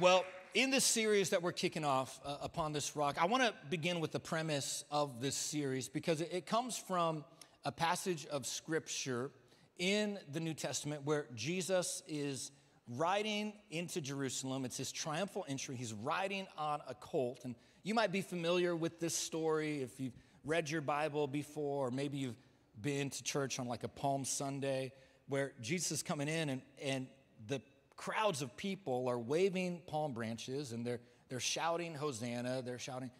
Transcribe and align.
Well, 0.00 0.24
in 0.54 0.70
this 0.70 0.86
series 0.86 1.28
that 1.28 1.42
we're 1.42 1.52
kicking 1.52 1.84
off 1.84 2.20
uh, 2.24 2.38
upon 2.40 2.72
this 2.72 2.96
rock, 2.96 3.18
I 3.20 3.26
want 3.26 3.42
to 3.42 3.52
begin 3.68 4.00
with 4.00 4.12
the 4.12 4.18
premise 4.18 4.82
of 4.90 5.20
this 5.20 5.34
series 5.36 5.90
because 5.90 6.22
it, 6.22 6.30
it 6.32 6.46
comes 6.46 6.78
from 6.78 7.22
a 7.66 7.72
passage 7.72 8.24
of 8.28 8.46
scripture 8.46 9.30
in 9.76 10.18
the 10.32 10.40
New 10.40 10.54
Testament 10.54 11.02
where 11.04 11.26
Jesus 11.34 12.02
is 12.08 12.50
riding 12.96 13.52
into 13.70 14.00
Jerusalem. 14.00 14.64
It's 14.64 14.78
his 14.78 14.90
triumphal 14.90 15.44
entry. 15.46 15.76
He's 15.76 15.92
riding 15.92 16.46
on 16.56 16.80
a 16.88 16.94
colt. 16.94 17.40
And 17.44 17.54
you 17.82 17.92
might 17.92 18.10
be 18.10 18.22
familiar 18.22 18.74
with 18.74 19.00
this 19.00 19.14
story 19.14 19.82
if 19.82 20.00
you've 20.00 20.16
read 20.46 20.70
your 20.70 20.80
Bible 20.80 21.26
before, 21.26 21.88
or 21.88 21.90
maybe 21.90 22.16
you've 22.16 22.40
been 22.80 23.10
to 23.10 23.22
church 23.22 23.58
on 23.58 23.68
like 23.68 23.84
a 23.84 23.88
Palm 23.88 24.24
Sunday 24.24 24.92
where 25.28 25.52
Jesus 25.60 25.92
is 25.92 26.02
coming 26.02 26.26
in 26.26 26.48
and, 26.48 26.62
and 26.82 27.06
the 27.48 27.60
crowds 28.00 28.40
of 28.40 28.56
people 28.56 29.08
are 29.10 29.18
waving 29.18 29.82
palm 29.86 30.14
branches 30.14 30.72
and 30.72 30.86
they're, 30.86 31.00
they're 31.28 31.38
shouting, 31.38 31.94
Hosanna, 31.94 32.62
they're 32.64 32.78
shouting, 32.78 33.10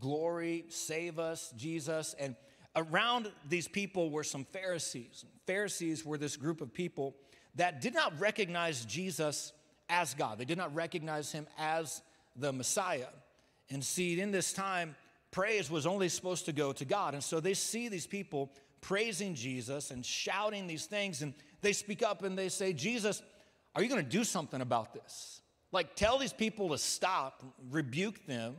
Glory, 0.00 0.64
save 0.70 1.20
us, 1.20 1.54
Jesus. 1.56 2.16
And 2.18 2.34
around 2.74 3.30
these 3.48 3.68
people 3.68 4.10
were 4.10 4.24
some 4.24 4.44
Pharisees. 4.44 5.24
Pharisees 5.46 6.04
were 6.04 6.18
this 6.18 6.36
group 6.36 6.60
of 6.60 6.74
people 6.74 7.14
that 7.54 7.80
did 7.80 7.94
not 7.94 8.18
recognize 8.18 8.84
Jesus 8.86 9.52
as 9.88 10.14
God, 10.14 10.38
they 10.38 10.44
did 10.44 10.58
not 10.58 10.74
recognize 10.74 11.30
him 11.30 11.46
as 11.56 12.02
the 12.34 12.52
Messiah. 12.52 13.06
And 13.70 13.84
see, 13.84 14.20
in 14.20 14.32
this 14.32 14.52
time, 14.52 14.96
praise 15.30 15.70
was 15.70 15.86
only 15.86 16.08
supposed 16.08 16.46
to 16.46 16.52
go 16.52 16.72
to 16.72 16.84
God. 16.84 17.14
And 17.14 17.22
so 17.22 17.38
they 17.38 17.54
see 17.54 17.88
these 17.88 18.06
people 18.06 18.50
praising 18.80 19.36
Jesus 19.36 19.92
and 19.92 20.04
shouting 20.04 20.66
these 20.66 20.86
things, 20.86 21.22
and 21.22 21.34
they 21.60 21.72
speak 21.72 22.02
up 22.02 22.24
and 22.24 22.36
they 22.36 22.48
say, 22.48 22.72
Jesus, 22.72 23.22
are 23.76 23.82
you 23.82 23.90
going 23.90 24.02
to 24.02 24.10
do 24.10 24.24
something 24.24 24.62
about 24.62 24.94
this? 24.94 25.42
Like, 25.70 25.94
tell 25.94 26.16
these 26.16 26.32
people 26.32 26.70
to 26.70 26.78
stop, 26.78 27.42
rebuke 27.70 28.24
them. 28.26 28.56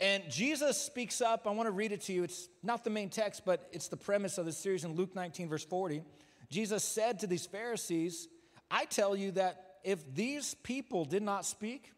And 0.00 0.22
Jesus 0.30 0.78
speaks 0.78 1.20
up. 1.20 1.46
I 1.46 1.50
want 1.50 1.66
to 1.66 1.72
read 1.72 1.92
it 1.92 2.00
to 2.02 2.12
you. 2.14 2.24
It's 2.24 2.48
not 2.62 2.84
the 2.84 2.90
main 2.90 3.10
text, 3.10 3.42
but 3.44 3.68
it's 3.70 3.88
the 3.88 3.98
premise 3.98 4.38
of 4.38 4.46
the 4.46 4.52
series 4.52 4.84
in 4.84 4.94
Luke 4.94 5.14
19, 5.14 5.48
verse 5.48 5.64
40. 5.64 6.02
Jesus 6.48 6.82
said 6.82 7.20
to 7.20 7.26
these 7.26 7.44
Pharisees, 7.44 8.28
I 8.70 8.86
tell 8.86 9.14
you 9.14 9.32
that 9.32 9.76
if 9.84 10.14
these 10.14 10.54
people 10.54 11.04
did 11.04 11.22
not 11.22 11.44
speak, 11.44 11.92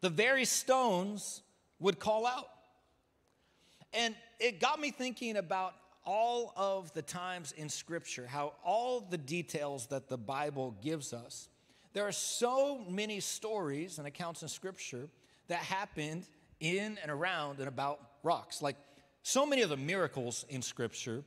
the 0.00 0.08
very 0.08 0.46
stones 0.46 1.42
would 1.78 1.98
call 1.98 2.26
out. 2.26 2.48
And 3.92 4.14
it 4.40 4.60
got 4.60 4.80
me 4.80 4.90
thinking 4.90 5.36
about 5.36 5.74
all 6.04 6.52
of 6.56 6.92
the 6.92 7.02
times 7.02 7.52
in 7.52 7.68
Scripture, 7.68 8.26
how 8.26 8.54
all 8.64 9.00
the 9.00 9.18
details 9.18 9.86
that 9.86 10.08
the 10.08 10.18
Bible 10.18 10.76
gives 10.82 11.12
us, 11.12 11.48
there 11.92 12.06
are 12.06 12.12
so 12.12 12.84
many 12.88 13.20
stories 13.20 13.98
and 13.98 14.06
accounts 14.06 14.42
in 14.42 14.48
Scripture 14.48 15.08
that 15.48 15.58
happened 15.58 16.24
in 16.60 16.98
and 17.02 17.10
around 17.10 17.58
and 17.58 17.68
about 17.68 18.00
rocks. 18.22 18.62
Like 18.62 18.76
so 19.22 19.44
many 19.44 19.62
of 19.62 19.68
the 19.68 19.76
miracles 19.76 20.44
in 20.48 20.62
Scripture 20.62 21.22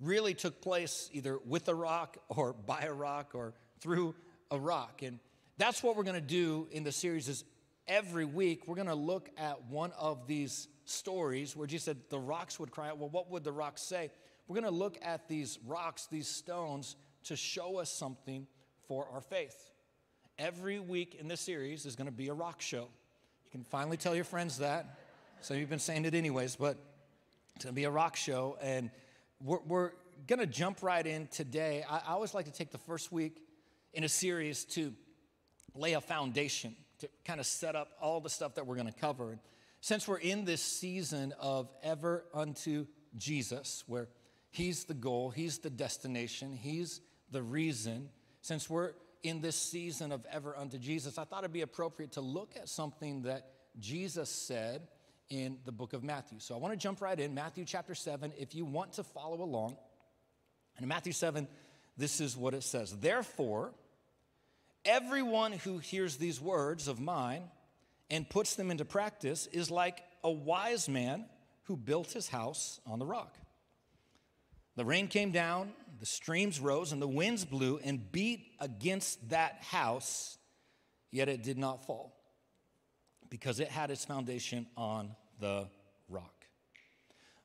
really 0.00 0.34
took 0.34 0.60
place 0.60 1.08
either 1.12 1.38
with 1.46 1.68
a 1.68 1.74
rock 1.74 2.18
or 2.28 2.52
by 2.52 2.82
a 2.82 2.92
rock 2.92 3.30
or 3.34 3.54
through 3.80 4.14
a 4.50 4.58
rock. 4.58 5.02
And 5.02 5.18
that's 5.58 5.82
what 5.82 5.96
we're 5.96 6.02
going 6.02 6.20
to 6.20 6.20
do 6.20 6.68
in 6.70 6.84
the 6.84 6.92
series 6.92 7.28
is 7.28 7.44
every 7.86 8.24
week 8.24 8.66
we're 8.66 8.74
going 8.74 8.86
to 8.88 8.94
look 8.94 9.30
at 9.36 9.64
one 9.66 9.92
of 9.98 10.26
these 10.26 10.68
stories 10.84 11.56
where 11.56 11.66
Jesus 11.66 11.84
said 11.84 11.96
the 12.10 12.18
rocks 12.18 12.58
would 12.58 12.70
cry 12.70 12.88
out. 12.88 12.98
Well, 12.98 13.08
what 13.08 13.30
would 13.30 13.44
the 13.44 13.52
rocks 13.52 13.82
say? 13.82 14.10
We're 14.46 14.60
going 14.60 14.72
to 14.72 14.78
look 14.78 14.98
at 15.02 15.28
these 15.28 15.58
rocks, 15.66 16.06
these 16.10 16.28
stones, 16.28 16.96
to 17.24 17.36
show 17.36 17.78
us 17.78 17.90
something 17.90 18.46
for 18.88 19.06
our 19.12 19.20
faith. 19.20 19.70
Every 20.38 20.78
week 20.80 21.16
in 21.18 21.28
this 21.28 21.40
series 21.40 21.86
is 21.86 21.94
going 21.94 22.06
to 22.06 22.12
be 22.12 22.28
a 22.28 22.34
rock 22.34 22.60
show. 22.60 22.88
You 23.44 23.50
can 23.50 23.64
finally 23.64 23.96
tell 23.96 24.14
your 24.14 24.24
friends 24.24 24.58
that. 24.58 24.98
Some 25.40 25.54
of 25.54 25.58
you 25.58 25.64
have 25.64 25.70
been 25.70 25.78
saying 25.78 26.04
it 26.04 26.14
anyways, 26.14 26.56
but 26.56 26.76
it's 27.54 27.64
going 27.64 27.74
to 27.74 27.76
be 27.76 27.84
a 27.84 27.90
rock 27.90 28.16
show. 28.16 28.56
And 28.60 28.90
we're, 29.40 29.60
we're 29.66 29.90
going 30.26 30.38
to 30.38 30.46
jump 30.46 30.82
right 30.82 31.06
in 31.06 31.28
today. 31.28 31.84
I, 31.88 31.98
I 31.98 32.12
always 32.12 32.34
like 32.34 32.46
to 32.46 32.52
take 32.52 32.70
the 32.70 32.78
first 32.78 33.12
week 33.12 33.42
in 33.94 34.04
a 34.04 34.08
series 34.08 34.64
to 34.64 34.92
lay 35.74 35.92
a 35.92 36.00
foundation, 36.00 36.74
to 36.98 37.08
kind 37.24 37.40
of 37.40 37.46
set 37.46 37.76
up 37.76 37.88
all 38.00 38.20
the 38.20 38.30
stuff 38.30 38.54
that 38.56 38.66
we're 38.66 38.76
going 38.76 38.86
to 38.86 39.00
cover. 39.00 39.38
Since 39.82 40.06
we're 40.06 40.18
in 40.18 40.44
this 40.44 40.62
season 40.62 41.34
of 41.40 41.68
ever 41.82 42.24
unto 42.32 42.86
Jesus, 43.16 43.82
where 43.88 44.08
He's 44.48 44.84
the 44.84 44.94
goal, 44.94 45.30
He's 45.30 45.58
the 45.58 45.70
destination, 45.70 46.52
He's 46.52 47.00
the 47.32 47.42
reason, 47.42 48.08
since 48.42 48.70
we're 48.70 48.92
in 49.24 49.40
this 49.40 49.56
season 49.56 50.12
of 50.12 50.24
ever 50.30 50.56
unto 50.56 50.78
Jesus, 50.78 51.18
I 51.18 51.24
thought 51.24 51.40
it'd 51.40 51.52
be 51.52 51.62
appropriate 51.62 52.12
to 52.12 52.20
look 52.20 52.54
at 52.54 52.68
something 52.68 53.22
that 53.22 53.50
Jesus 53.80 54.30
said 54.30 54.82
in 55.28 55.58
the 55.64 55.72
book 55.72 55.94
of 55.94 56.04
Matthew. 56.04 56.38
So 56.38 56.54
I 56.54 56.58
want 56.58 56.74
to 56.74 56.78
jump 56.78 57.00
right 57.00 57.18
in, 57.18 57.34
Matthew 57.34 57.64
chapter 57.64 57.96
7. 57.96 58.32
If 58.38 58.54
you 58.54 58.64
want 58.64 58.92
to 58.94 59.02
follow 59.02 59.42
along, 59.42 59.76
and 60.76 60.84
in 60.84 60.88
Matthew 60.88 61.12
7, 61.12 61.48
this 61.96 62.20
is 62.20 62.36
what 62.36 62.54
it 62.54 62.62
says 62.62 62.96
Therefore, 62.96 63.72
everyone 64.84 65.50
who 65.50 65.78
hears 65.78 66.18
these 66.18 66.40
words 66.40 66.86
of 66.86 67.00
mine 67.00 67.42
and 68.10 68.28
puts 68.28 68.56
them 68.56 68.70
into 68.70 68.84
practice 68.84 69.46
is 69.52 69.70
like 69.70 70.02
a 70.24 70.30
wise 70.30 70.88
man 70.88 71.24
who 71.64 71.76
built 71.76 72.12
his 72.12 72.28
house 72.28 72.80
on 72.86 72.98
the 72.98 73.06
rock. 73.06 73.36
The 74.76 74.84
rain 74.84 75.08
came 75.08 75.32
down, 75.32 75.72
the 76.00 76.06
streams 76.06 76.58
rose, 76.58 76.92
and 76.92 77.02
the 77.02 77.08
winds 77.08 77.44
blew 77.44 77.78
and 77.84 78.10
beat 78.10 78.52
against 78.58 79.28
that 79.30 79.62
house, 79.62 80.38
yet 81.10 81.28
it 81.28 81.42
did 81.42 81.58
not 81.58 81.84
fall 81.86 82.16
because 83.28 83.60
it 83.60 83.68
had 83.68 83.90
its 83.90 84.04
foundation 84.04 84.66
on 84.76 85.14
the 85.40 85.68
rock. 86.08 86.46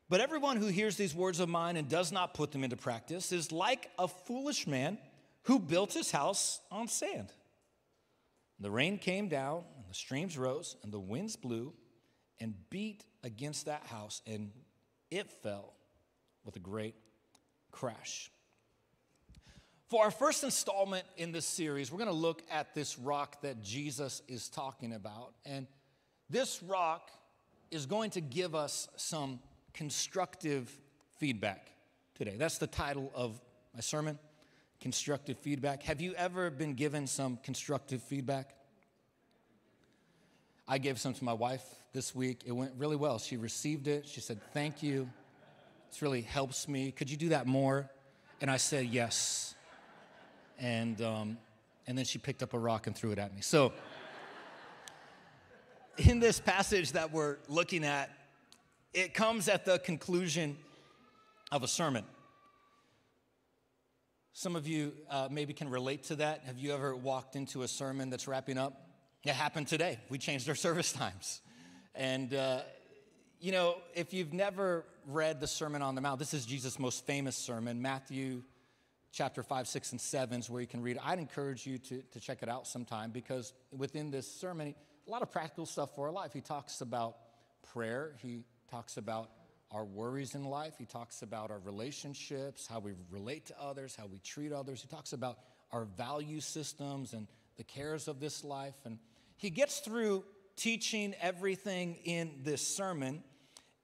But 0.09 0.21
everyone 0.21 0.57
who 0.57 0.67
hears 0.67 0.95
these 0.95 1.13
words 1.13 1.39
of 1.39 1.49
mine 1.49 1.75
and 1.75 1.89
does 1.89 2.11
not 2.11 2.33
put 2.33 2.51
them 2.51 2.63
into 2.63 2.77
practice 2.77 3.31
is 3.31 3.51
like 3.51 3.89
a 3.99 4.07
foolish 4.07 4.67
man 4.67 4.97
who 5.43 5.59
built 5.59 5.93
his 5.93 6.11
house 6.11 6.59
on 6.71 6.87
sand. 6.87 7.31
The 8.59 8.71
rain 8.71 8.97
came 8.97 9.27
down, 9.27 9.63
and 9.77 9.85
the 9.87 9.93
streams 9.93 10.37
rose, 10.37 10.75
and 10.83 10.91
the 10.91 10.99
winds 10.99 11.35
blew 11.35 11.73
and 12.39 12.53
beat 12.69 13.05
against 13.23 13.65
that 13.65 13.85
house, 13.85 14.21
and 14.25 14.51
it 15.11 15.29
fell 15.29 15.73
with 16.43 16.55
a 16.55 16.59
great 16.59 16.95
crash. 17.71 18.31
For 19.89 20.03
our 20.03 20.11
first 20.11 20.43
installment 20.43 21.05
in 21.15 21.31
this 21.31 21.45
series, 21.45 21.91
we're 21.91 21.99
going 21.99 22.09
to 22.09 22.15
look 22.15 22.43
at 22.51 22.73
this 22.73 22.99
rock 22.99 23.41
that 23.41 23.61
Jesus 23.61 24.21
is 24.27 24.49
talking 24.49 24.93
about. 24.93 25.33
And 25.45 25.65
this 26.29 26.61
rock 26.61 27.09
is 27.71 27.85
going 27.85 28.11
to 28.11 28.21
give 28.21 28.53
us 28.53 28.89
some 28.97 29.39
constructive 29.73 30.69
feedback 31.19 31.71
today. 32.15 32.35
That's 32.37 32.57
the 32.57 32.67
title 32.67 33.11
of 33.15 33.39
my 33.73 33.79
sermon 33.79 34.19
constructive 34.87 35.37
feedback. 35.39 35.83
Have 35.83 35.99
you 35.99 36.13
ever 36.13 36.49
been 36.49 36.73
given 36.73 37.07
some 37.07 37.37
constructive 37.43 38.01
feedback? 38.01 38.55
I 40.65 40.77
gave 40.77 40.97
some 40.97 41.13
to 41.13 41.25
my 41.25 41.33
wife 41.33 41.61
this 41.91 42.15
week. 42.15 42.43
It 42.45 42.53
went 42.53 42.71
really 42.77 42.95
well. 42.95 43.19
She 43.19 43.35
received 43.35 43.89
it. 43.89 44.07
She 44.07 44.21
said, 44.21 44.39
Thank 44.53 44.81
you. 44.81 45.09
This 45.89 46.01
really 46.01 46.21
helps 46.21 46.69
me. 46.69 46.91
Could 46.91 47.11
you 47.11 47.17
do 47.17 47.29
that 47.29 47.47
more? 47.47 47.89
And 48.39 48.49
I 48.49 48.55
said, 48.55 48.85
Yes. 48.85 49.55
And, 50.57 51.01
um, 51.01 51.37
and 51.85 51.97
then 51.97 52.05
she 52.05 52.17
picked 52.17 52.41
up 52.41 52.53
a 52.53 52.57
rock 52.57 52.87
and 52.87 52.95
threw 52.95 53.11
it 53.11 53.19
at 53.19 53.35
me. 53.35 53.41
So, 53.41 53.73
in 55.97 56.21
this 56.21 56.39
passage 56.39 56.93
that 56.93 57.11
we're 57.11 57.39
looking 57.49 57.83
at, 57.83 58.09
it 58.93 59.13
comes 59.13 59.49
at 59.49 59.65
the 59.65 59.79
conclusion 59.79 60.55
of 61.51 61.63
a 61.63 61.67
sermon. 61.67 62.05
Some 64.37 64.55
of 64.55 64.67
you 64.67 64.93
uh, 65.09 65.29
maybe 65.31 65.51
can 65.53 65.67
relate 65.67 66.03
to 66.03 66.17
that. 66.17 66.43
Have 66.43 66.59
you 66.59 66.71
ever 66.71 66.95
walked 66.95 67.35
into 67.35 67.63
a 67.63 67.67
sermon 67.67 68.11
that's 68.11 68.27
wrapping 68.27 68.59
up? 68.59 68.87
It 69.23 69.33
happened 69.33 69.67
today. 69.67 69.97
We 70.09 70.19
changed 70.19 70.47
our 70.47 70.53
service 70.67 70.93
times. 70.93 71.41
And, 71.95 72.31
uh, 72.35 72.59
you 73.39 73.51
know, 73.51 73.77
if 73.95 74.13
you've 74.13 74.33
never 74.33 74.85
read 75.07 75.39
the 75.39 75.47
Sermon 75.47 75.81
on 75.81 75.95
the 75.95 76.01
Mount, 76.01 76.19
this 76.19 76.35
is 76.35 76.45
Jesus' 76.45 76.77
most 76.77 77.07
famous 77.07 77.35
sermon, 77.35 77.81
Matthew 77.81 78.43
chapter 79.11 79.41
5, 79.41 79.67
6, 79.67 79.93
and 79.93 79.99
7 79.99 80.39
is 80.39 80.51
where 80.51 80.61
you 80.61 80.67
can 80.67 80.83
read. 80.83 80.99
I'd 81.03 81.17
encourage 81.17 81.65
you 81.65 81.79
to, 81.79 82.03
to 82.03 82.19
check 82.19 82.43
it 82.43 82.47
out 82.47 82.67
sometime 82.67 83.09
because 83.09 83.53
within 83.75 84.11
this 84.11 84.31
sermon, 84.31 84.75
a 85.07 85.09
lot 85.09 85.23
of 85.23 85.31
practical 85.31 85.65
stuff 85.65 85.95
for 85.95 86.05
our 86.05 86.13
life. 86.13 86.31
He 86.31 86.41
talks 86.41 86.81
about 86.81 87.15
prayer, 87.73 88.13
he 88.21 88.43
talks 88.69 88.97
about 88.97 89.31
our 89.71 89.83
worries 89.83 90.35
in 90.35 90.45
life, 90.45 90.75
he 90.77 90.85
talks 90.85 91.21
about 91.21 91.51
our 91.51 91.59
relationships, 91.59 92.67
how 92.67 92.79
we 92.79 92.93
relate 93.09 93.47
to 93.47 93.61
others, 93.61 93.95
how 93.97 94.05
we 94.05 94.19
treat 94.19 94.51
others. 94.53 94.81
He 94.81 94.87
talks 94.87 95.13
about 95.13 95.39
our 95.71 95.85
value 95.85 96.39
systems 96.39 97.13
and 97.13 97.27
the 97.57 97.63
cares 97.63 98.07
of 98.07 98.19
this 98.19 98.43
life. 98.43 98.75
And 98.85 98.97
he 99.35 99.49
gets 99.49 99.79
through 99.79 100.23
teaching 100.55 101.13
everything 101.21 101.97
in 102.05 102.31
this 102.43 102.65
sermon, 102.65 103.23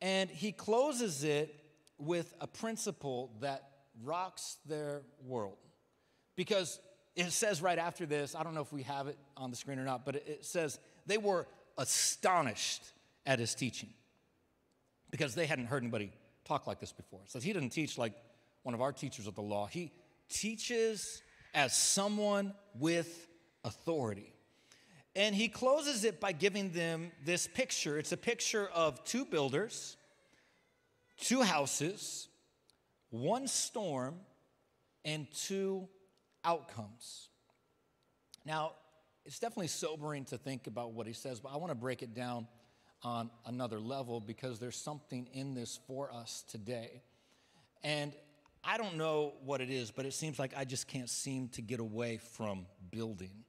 and 0.02 0.30
he 0.30 0.52
closes 0.52 1.24
it 1.24 1.54
with 1.98 2.34
a 2.40 2.48
principle 2.48 3.32
that 3.42 3.70
rocks 4.04 4.58
their 4.66 5.02
world. 5.26 5.58
Because 6.36 6.80
it 7.16 7.32
says 7.32 7.62
right 7.62 7.78
after 7.78 8.06
this, 8.06 8.36
I 8.36 8.44
don't 8.44 8.56
know 8.56 8.62
if 8.62 8.74
we 8.74 8.84
have 8.84 9.08
it 9.08 9.18
on 9.38 9.52
the 9.52 9.56
screen 9.56 9.80
or 9.80 9.86
not, 9.86 10.06
but 10.06 10.16
it 10.16 10.46
says 10.46 10.80
they 11.06 11.18
were 11.18 11.46
astonished 11.78 12.84
at 13.26 13.40
his 13.40 13.54
teaching 13.54 13.90
because 15.14 15.36
they 15.36 15.46
hadn't 15.46 15.68
heard 15.68 15.84
anybody 15.84 16.12
talk 16.44 16.66
like 16.66 16.80
this 16.80 16.92
before. 16.92 17.20
So 17.28 17.40
he 17.40 17.54
didn't 17.54 17.70
teach 17.70 18.00
like 18.00 18.16
one 18.64 18.74
of 18.74 18.82
our 18.82 18.92
teachers 18.92 19.28
of 19.28 19.36
the 19.36 19.44
law. 19.44 19.68
He 19.68 19.92
teaches 20.28 21.22
as 21.54 21.78
someone 21.78 22.56
with 22.80 23.28
authority. 23.64 24.34
And 25.16 25.36
he 25.36 25.50
closes 25.50 26.04
it 26.04 26.20
by 26.20 26.32
giving 26.32 26.72
them 26.72 27.12
this 27.24 27.46
picture. 27.46 28.00
It's 28.00 28.12
a 28.12 28.18
picture 28.18 28.68
of 28.74 29.04
two 29.04 29.24
builders, 29.24 29.98
two 31.20 31.44
houses, 31.44 32.28
one 33.12 33.48
storm, 33.48 34.16
and 35.06 35.28
two 35.32 35.88
outcomes. 36.44 37.30
Now, 38.48 38.72
it's 39.28 39.38
definitely 39.38 39.68
sobering 39.68 40.26
to 40.26 40.40
think 40.40 40.66
about 40.66 40.94
what 40.94 41.06
he 41.06 41.14
says, 41.14 41.40
but 41.40 41.54
I 41.54 41.58
want 41.58 41.70
to 41.70 41.76
break 41.76 42.02
it 42.02 42.16
down 42.16 42.48
on 43.04 43.30
another 43.46 43.80
level 43.80 44.20
because 44.20 44.60
there's 44.60 44.78
something 44.78 45.28
in 45.34 45.54
this 45.54 45.80
for 45.88 46.12
us 46.14 46.44
today. 46.48 47.02
And 47.84 48.14
I 48.64 48.78
don't 48.78 48.96
know 48.96 49.34
what 49.44 49.60
it 49.60 49.70
is, 49.70 49.92
but 49.92 50.06
it 50.06 50.14
seems 50.14 50.40
like 50.40 50.54
I 50.56 50.64
just 50.64 50.88
can't 50.88 51.10
seem 51.10 51.50
to 51.50 51.62
get 51.62 51.80
away 51.80 52.18
from 52.18 52.66
building. 52.92 53.44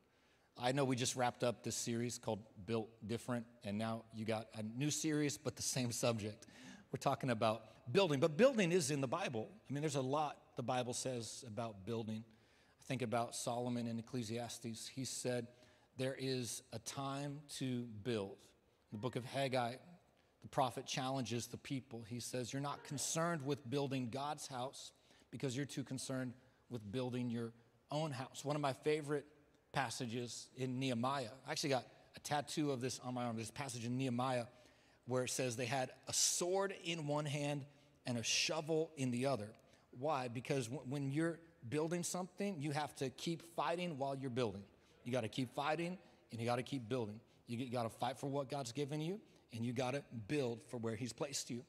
I 0.58 0.72
know 0.72 0.84
we 0.84 0.96
just 0.96 1.16
wrapped 1.16 1.44
up 1.44 1.62
this 1.62 1.76
series 1.76 2.18
called 2.18 2.40
Built 2.66 2.88
Different, 3.06 3.46
and 3.64 3.78
now 3.78 4.04
you 4.14 4.24
got 4.24 4.48
a 4.56 4.62
new 4.62 4.90
series, 4.90 5.36
but 5.36 5.56
the 5.56 5.62
same 5.62 5.92
subject. 5.92 6.46
We're 6.92 6.98
talking 6.98 7.30
about 7.30 7.62
building, 7.92 8.20
but 8.20 8.36
building 8.36 8.72
is 8.72 8.90
in 8.90 9.00
the 9.00 9.08
Bible. 9.08 9.48
I 9.68 9.72
mean, 9.72 9.82
there's 9.82 9.96
a 9.96 10.00
lot 10.00 10.38
the 10.56 10.62
Bible 10.62 10.94
says 10.94 11.44
about 11.46 11.84
building. 11.84 12.24
I 12.80 12.84
think 12.86 13.02
about 13.02 13.34
Solomon 13.34 13.86
in 13.86 13.98
Ecclesiastes. 13.98 14.86
He 14.86 15.04
said, 15.04 15.48
There 15.96 16.16
is 16.18 16.62
a 16.72 16.78
time 16.78 17.40
to 17.58 17.86
build. 18.04 18.36
The 18.94 18.98
book 18.98 19.16
of 19.16 19.24
Haggai, 19.24 19.74
the 20.42 20.48
prophet 20.50 20.86
challenges 20.86 21.48
the 21.48 21.56
people. 21.56 22.04
He 22.06 22.20
says, 22.20 22.52
You're 22.52 22.62
not 22.62 22.84
concerned 22.84 23.44
with 23.44 23.68
building 23.68 24.08
God's 24.08 24.46
house 24.46 24.92
because 25.32 25.56
you're 25.56 25.66
too 25.66 25.82
concerned 25.82 26.32
with 26.70 26.92
building 26.92 27.28
your 27.28 27.50
own 27.90 28.12
house. 28.12 28.44
One 28.44 28.54
of 28.54 28.62
my 28.62 28.72
favorite 28.72 29.26
passages 29.72 30.46
in 30.56 30.78
Nehemiah, 30.78 31.30
I 31.44 31.50
actually 31.50 31.70
got 31.70 31.86
a 32.14 32.20
tattoo 32.20 32.70
of 32.70 32.80
this 32.80 33.00
on 33.02 33.14
my 33.14 33.24
arm. 33.24 33.36
This 33.36 33.50
passage 33.50 33.84
in 33.84 33.98
Nehemiah 33.98 34.44
where 35.06 35.24
it 35.24 35.30
says 35.30 35.56
they 35.56 35.66
had 35.66 35.90
a 36.06 36.12
sword 36.12 36.72
in 36.84 37.08
one 37.08 37.24
hand 37.24 37.64
and 38.06 38.16
a 38.16 38.22
shovel 38.22 38.92
in 38.96 39.10
the 39.10 39.26
other. 39.26 39.48
Why? 39.98 40.28
Because 40.28 40.70
when 40.88 41.10
you're 41.10 41.40
building 41.68 42.04
something, 42.04 42.54
you 42.60 42.70
have 42.70 42.94
to 42.96 43.10
keep 43.10 43.42
fighting 43.56 43.98
while 43.98 44.14
you're 44.14 44.30
building. 44.30 44.62
You 45.02 45.10
got 45.10 45.22
to 45.22 45.28
keep 45.28 45.52
fighting 45.52 45.98
and 46.30 46.40
you 46.40 46.46
got 46.46 46.56
to 46.56 46.62
keep 46.62 46.88
building. 46.88 47.18
You 47.46 47.70
got 47.70 47.84
to 47.84 47.90
fight 47.90 48.18
for 48.18 48.28
what 48.28 48.48
God's 48.48 48.72
given 48.72 49.00
you 49.00 49.20
and 49.52 49.64
you 49.64 49.72
got 49.72 49.92
to 49.92 50.02
build 50.28 50.62
for 50.70 50.78
where 50.78 50.96
He's 50.96 51.12
placed 51.12 51.50
you. 51.50 51.64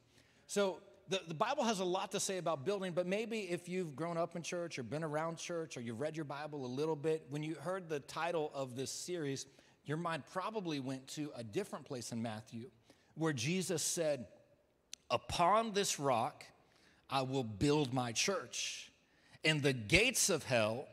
So 0.48 0.80
the, 1.10 1.22
the 1.28 1.34
Bible 1.34 1.64
has 1.64 1.80
a 1.80 1.86
lot 1.86 2.12
to 2.14 2.20
say 2.20 2.38
about 2.38 2.66
building, 2.66 2.94
but 2.94 3.06
maybe 3.06 3.42
if 3.42 3.70
you've 3.70 3.96
grown 3.96 4.18
up 4.18 4.36
in 4.36 4.42
church 4.42 4.80
or 4.80 4.84
been 4.84 5.04
around 5.04 5.38
church 5.38 5.78
or 5.78 5.82
you've 5.82 6.00
read 6.00 6.16
your 6.16 6.26
Bible 6.26 6.66
a 6.66 6.68
little 6.68 6.96
bit, 6.96 7.26
when 7.30 7.44
you 7.44 7.56
heard 7.56 7.90
the 7.90 8.00
title 8.00 8.52
of 8.54 8.76
this 8.76 8.92
series, 8.92 9.46
your 9.86 9.98
mind 9.98 10.24
probably 10.32 10.80
went 10.80 11.08
to 11.10 11.32
a 11.36 11.44
different 11.44 11.86
place 11.86 12.12
in 12.12 12.22
Matthew 12.22 12.70
where 13.14 13.34
Jesus 13.34 13.84
said, 13.84 14.26
Upon 15.12 15.74
this 15.74 16.00
rock 16.00 16.44
I 17.10 17.22
will 17.22 17.44
build 17.44 17.94
my 17.94 18.12
church, 18.12 18.92
and 19.44 19.62
the 19.62 19.74
gates 19.74 20.32
of 20.32 20.44
hell 20.44 20.88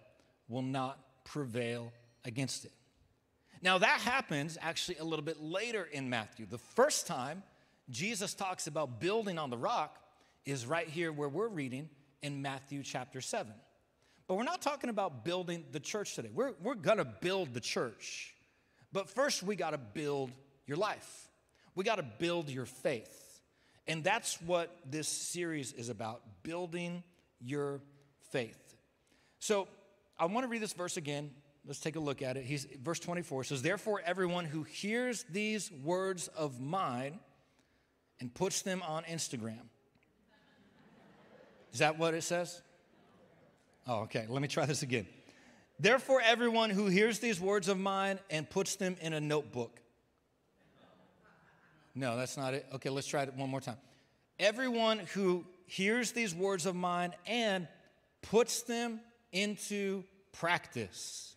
will 0.49 0.63
not 0.63 0.99
prevail 1.25 1.91
against 2.25 2.67
it. 2.67 2.73
Now, 3.63 3.79
that 3.79 4.01
happens 4.01 4.59
actually 4.61 4.99
a 4.99 5.05
little 5.05 5.25
bit 5.25 5.41
later 5.41 5.85
in 5.85 6.11
Matthew. 6.11 6.47
The 6.47 6.59
first 6.59 7.07
time 7.07 7.45
Jesus 7.89 8.35
talks 8.35 8.67
about 8.67 9.01
building 9.01 9.39
on 9.39 9.51
the 9.51 9.57
rock 9.57 9.99
is 10.45 10.67
right 10.67 10.89
here 10.89 11.13
where 11.13 11.29
we're 11.29 11.49
reading 11.49 11.89
in 12.23 12.43
Matthew 12.43 12.83
chapter 12.83 13.21
7. 13.21 13.53
But 14.27 14.35
we're 14.35 14.43
not 14.43 14.63
talking 14.63 14.91
about 14.91 15.25
building 15.25 15.65
the 15.71 15.79
church 15.81 16.15
today. 16.15 16.31
We're, 16.33 16.55
we're 16.61 16.75
gonna 16.75 17.05
build 17.05 17.55
the 17.55 17.61
church. 17.61 18.35
But 18.93 19.09
first, 19.09 19.43
we 19.43 19.55
gotta 19.55 19.79
build 19.79 20.33
your 20.67 20.77
life, 20.77 21.29
we 21.75 21.85
gotta 21.85 22.05
build 22.19 22.49
your 22.49 22.67
faith. 22.67 23.19
And 23.89 24.05
that's 24.05 24.41
what 24.43 24.77
this 24.89 25.09
series 25.09 25.73
is 25.73 25.89
about 25.89 26.23
building 26.45 27.03
your 27.41 27.81
faith. 28.31 28.77
So 29.41 29.67
I 30.19 30.27
wanna 30.27 30.47
read 30.47 30.63
this 30.63 30.73
verse 30.73 30.97
again. 30.97 31.33
Let's 31.67 31.81
take 31.81 31.97
a 31.97 32.01
look 32.01 32.23
at 32.23 32.37
it. 32.37 32.45
He's, 32.45 32.65
verse 32.65 32.99
24 32.99 33.45
says, 33.45 33.63
Therefore, 33.63 34.03
everyone 34.05 34.45
who 34.45 34.65
hears 34.65 35.25
these 35.31 35.71
words 35.71 36.29
of 36.29 36.61
mine 36.61 37.21
and 38.21 38.35
puts 38.35 38.63
them 38.63 38.83
on 38.83 39.05
Instagram 39.05 39.61
is 41.73 41.79
that 41.79 41.99
what 41.99 42.15
it 42.15 42.23
says? 42.23 42.61
Oh, 43.87 44.01
okay. 44.03 44.27
Let 44.29 44.43
me 44.43 44.49
try 44.49 44.67
this 44.67 44.83
again. 44.83 45.07
Therefore, 45.81 46.21
everyone 46.23 46.71
who 46.71 46.87
hears 46.87 47.19
these 47.19 47.41
words 47.41 47.69
of 47.69 47.79
mine 47.79 48.19
and 48.31 48.49
puts 48.49 48.77
them 48.77 48.97
in 49.01 49.15
a 49.15 49.21
notebook. 49.21 49.81
No, 51.95 52.17
that's 52.17 52.37
not 52.37 52.55
it. 52.55 52.67
Okay, 52.75 52.91
let's 52.91 53.07
try 53.07 53.23
it 53.23 53.35
one 53.35 53.51
more 53.51 53.61
time. 53.61 53.77
Everyone 54.39 54.99
who 55.15 55.45
hears 55.67 56.13
these 56.13 56.35
words 56.35 56.67
of 56.67 56.77
mine 56.77 57.15
and 57.27 57.67
puts 58.21 58.63
them 58.63 59.01
into 59.33 60.05
practice. 60.33 61.35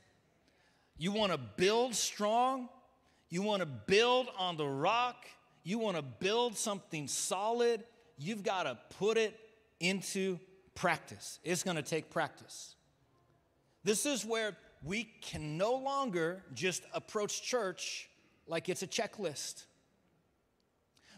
You 0.98 1.12
want 1.12 1.32
to 1.32 1.38
build 1.38 1.96
strong, 1.96 2.70
you 3.30 3.42
want 3.42 3.62
to 3.62 3.66
build 3.66 4.28
on 4.38 4.56
the 4.56 4.68
rock, 4.68 5.26
you 5.64 5.78
want 5.78 5.98
to 5.98 6.02
build 6.02 6.58
something 6.58 7.08
solid, 7.08 7.84
you've 8.18 8.44
got 8.44 8.64
to 8.64 8.78
put 8.98 9.18
it 9.18 9.38
into 9.80 10.40
practice. 10.74 11.40
It's 11.44 11.64
going 11.64 11.78
to 11.78 11.84
take 11.84 12.10
practice. 12.10 12.76
This 13.84 14.06
is 14.06 14.26
where 14.26 14.56
we 14.84 15.10
can 15.22 15.58
no 15.58 15.76
longer 15.76 16.44
just 16.54 16.84
approach 16.94 17.42
church 17.42 18.10
like 18.48 18.70
it's 18.70 18.84
a 18.84 18.88
checklist. 18.88 19.66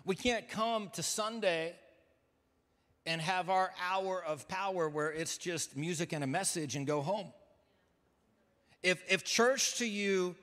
We 0.06 0.16
can't 0.16 0.50
come 0.50 0.90
to 0.94 1.04
Sunday 1.04 1.76
and 3.06 3.22
have 3.22 3.50
our 3.50 3.72
hour 3.90 4.24
of 4.26 4.48
power 4.48 4.90
where 4.90 5.12
it's 5.12 5.38
just 5.38 5.78
music 5.78 6.14
and 6.14 6.24
a 6.24 6.28
message 6.28 6.76
and 6.76 6.88
go 6.88 7.02
home. 7.02 7.28
If, 8.88 9.04
if 9.10 9.26
church 9.26 9.80
to 9.80 9.86
you 9.86 10.34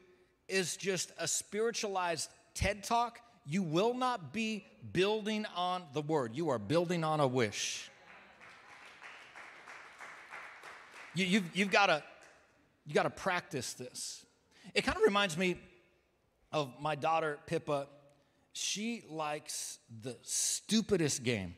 is 0.49 0.77
just 0.77 1.13
a 1.19 1.27
spiritualized 1.27 2.29
TED 2.53 2.85
talk, 2.85 3.19
you 3.47 3.63
will 3.63 3.95
not 3.95 4.35
be 4.35 4.67
building 4.93 5.47
on 5.57 5.83
the 5.95 6.03
word. 6.03 6.37
You 6.37 6.51
are 6.51 6.59
building 6.59 7.05
on 7.05 7.21
a 7.21 7.27
wish. 7.27 7.91
You, 11.15 11.25
you've, 11.25 11.57
you've 11.57 11.71
got 11.71 11.87
to 11.87 12.03
you 12.87 12.93
got 12.93 13.05
to 13.05 13.11
practice 13.11 13.73
this. 13.73 14.27
It 14.75 14.83
kind 14.83 14.99
of 14.99 15.05
reminds 15.05 15.39
me 15.39 15.59
of 16.53 16.71
my 16.79 16.97
daughter 16.97 17.39
Pippa. 17.47 17.87
She 18.53 19.05
likes 19.09 19.79
the 20.03 20.19
stupidest 20.21 21.25
game. 21.25 21.55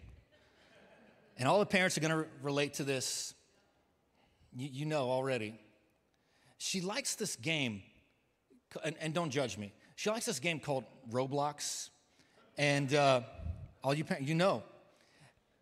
And 1.36 1.48
all 1.48 1.58
the 1.58 1.66
parents 1.66 1.98
are 1.98 2.00
going 2.00 2.12
to 2.12 2.26
relate 2.42 2.74
to 2.74 2.84
this. 2.84 3.34
You, 4.56 4.68
you, 4.72 4.86
know 4.86 5.10
already. 5.10 5.58
She 6.58 6.80
likes 6.80 7.14
this 7.14 7.36
game, 7.36 7.82
and, 8.84 8.96
and, 9.00 9.12
don't 9.14 9.30
judge 9.30 9.58
me. 9.58 9.72
She 9.94 10.10
likes 10.10 10.26
this 10.26 10.38
game 10.40 10.58
called 10.58 10.84
Roblox. 11.10 11.90
And 12.58 12.92
uh, 12.94 13.20
all 13.84 13.94
you 13.94 14.04
you 14.20 14.34
know. 14.34 14.62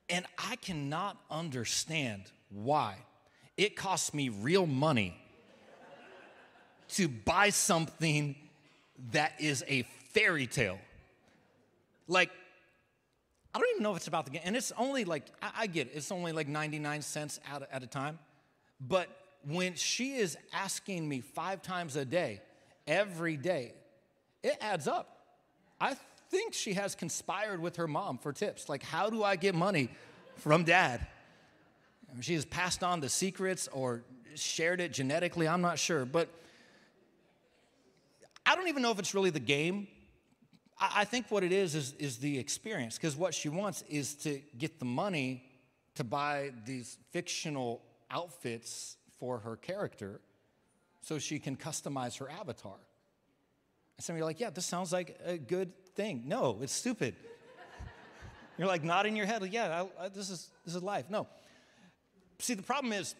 And 0.08 0.24
I 0.38 0.56
cannot 0.56 1.16
understand 1.30 2.30
why 2.48 2.96
it 3.56 3.76
costs 3.76 4.14
me 4.14 4.28
real 4.28 4.66
money 4.66 5.16
to 6.90 7.08
buy 7.08 7.50
something 7.50 8.36
that 9.12 9.32
is 9.40 9.64
a 9.66 9.82
fairy 10.12 10.46
tale. 10.46 10.78
Like, 12.06 12.30
I 13.54 13.58
don't 13.58 13.68
even 13.72 13.82
know 13.82 13.92
if 13.92 13.98
it's 13.98 14.08
about 14.08 14.24
the 14.26 14.30
game. 14.30 14.42
And 14.44 14.56
it's 14.56 14.72
only 14.76 15.04
like, 15.04 15.24
I, 15.42 15.50
I 15.60 15.66
get 15.66 15.88
it, 15.88 15.92
it's 15.94 16.12
only 16.12 16.32
like 16.32 16.48
99 16.48 17.02
cents 17.02 17.40
at, 17.50 17.68
at 17.70 17.82
a 17.82 17.86
time. 17.86 18.18
But 18.80 19.08
when 19.46 19.74
she 19.74 20.14
is 20.14 20.36
asking 20.52 21.08
me 21.08 21.20
five 21.20 21.62
times 21.62 21.96
a 21.96 22.04
day, 22.04 22.40
every 22.86 23.36
day, 23.36 23.74
it 24.42 24.56
adds 24.60 24.88
up. 24.88 25.18
I 25.80 25.96
think 26.30 26.54
she 26.54 26.74
has 26.74 26.94
conspired 26.94 27.60
with 27.60 27.76
her 27.76 27.86
mom 27.86 28.18
for 28.18 28.32
tips. 28.32 28.68
Like, 28.68 28.82
how 28.82 29.10
do 29.10 29.22
I 29.22 29.36
get 29.36 29.54
money 29.54 29.88
from 30.36 30.64
dad? 30.64 31.06
She 32.20 32.34
has 32.34 32.44
passed 32.44 32.82
on 32.82 33.00
the 33.00 33.08
secrets 33.08 33.68
or 33.72 34.02
shared 34.34 34.80
it 34.80 34.92
genetically, 34.92 35.48
I'm 35.48 35.60
not 35.60 35.78
sure. 35.78 36.04
But 36.04 36.28
I 38.46 38.54
don't 38.54 38.68
even 38.68 38.82
know 38.82 38.90
if 38.90 38.98
it's 38.98 39.14
really 39.14 39.30
the 39.30 39.40
game. 39.40 39.88
I 40.78 41.04
think 41.04 41.30
what 41.30 41.44
it 41.44 41.52
is 41.52 41.74
is, 41.74 41.94
is 41.98 42.18
the 42.18 42.38
experience, 42.38 42.96
because 42.96 43.16
what 43.16 43.32
she 43.32 43.48
wants 43.48 43.82
is 43.88 44.14
to 44.16 44.40
get 44.58 44.78
the 44.80 44.84
money 44.84 45.44
to 45.94 46.04
buy 46.04 46.50
these 46.66 46.98
fictional 47.12 47.80
outfits 48.10 48.96
for 49.24 49.38
her 49.38 49.56
character 49.56 50.20
so 51.00 51.18
she 51.18 51.38
can 51.38 51.56
customize 51.56 52.18
her 52.18 52.28
avatar. 52.28 52.76
And 53.96 54.04
some 54.04 54.14
of 54.14 54.18
you 54.18 54.22
are 54.22 54.26
like, 54.26 54.38
yeah, 54.38 54.50
this 54.50 54.66
sounds 54.66 54.92
like 54.92 55.18
a 55.24 55.38
good 55.38 55.72
thing. 55.94 56.24
No, 56.26 56.58
it's 56.60 56.74
stupid. 56.74 57.14
You're 58.58 58.68
like 58.68 58.84
nodding 58.84 59.16
your 59.16 59.24
head, 59.24 59.40
like, 59.40 59.54
yeah, 59.54 59.86
I, 59.98 60.04
I, 60.04 60.08
this, 60.10 60.28
is, 60.28 60.50
this 60.66 60.74
is 60.74 60.82
life. 60.82 61.06
No. 61.08 61.26
See, 62.38 62.52
the 62.52 62.62
problem 62.62 62.92
is, 62.92 63.14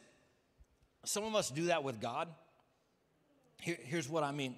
some 1.06 1.24
of 1.24 1.34
us 1.34 1.48
do 1.48 1.66
that 1.66 1.82
with 1.82 2.02
God. 2.02 2.28
Here, 3.62 3.78
here's 3.80 4.06
what 4.08 4.24
I 4.24 4.32
mean. 4.32 4.56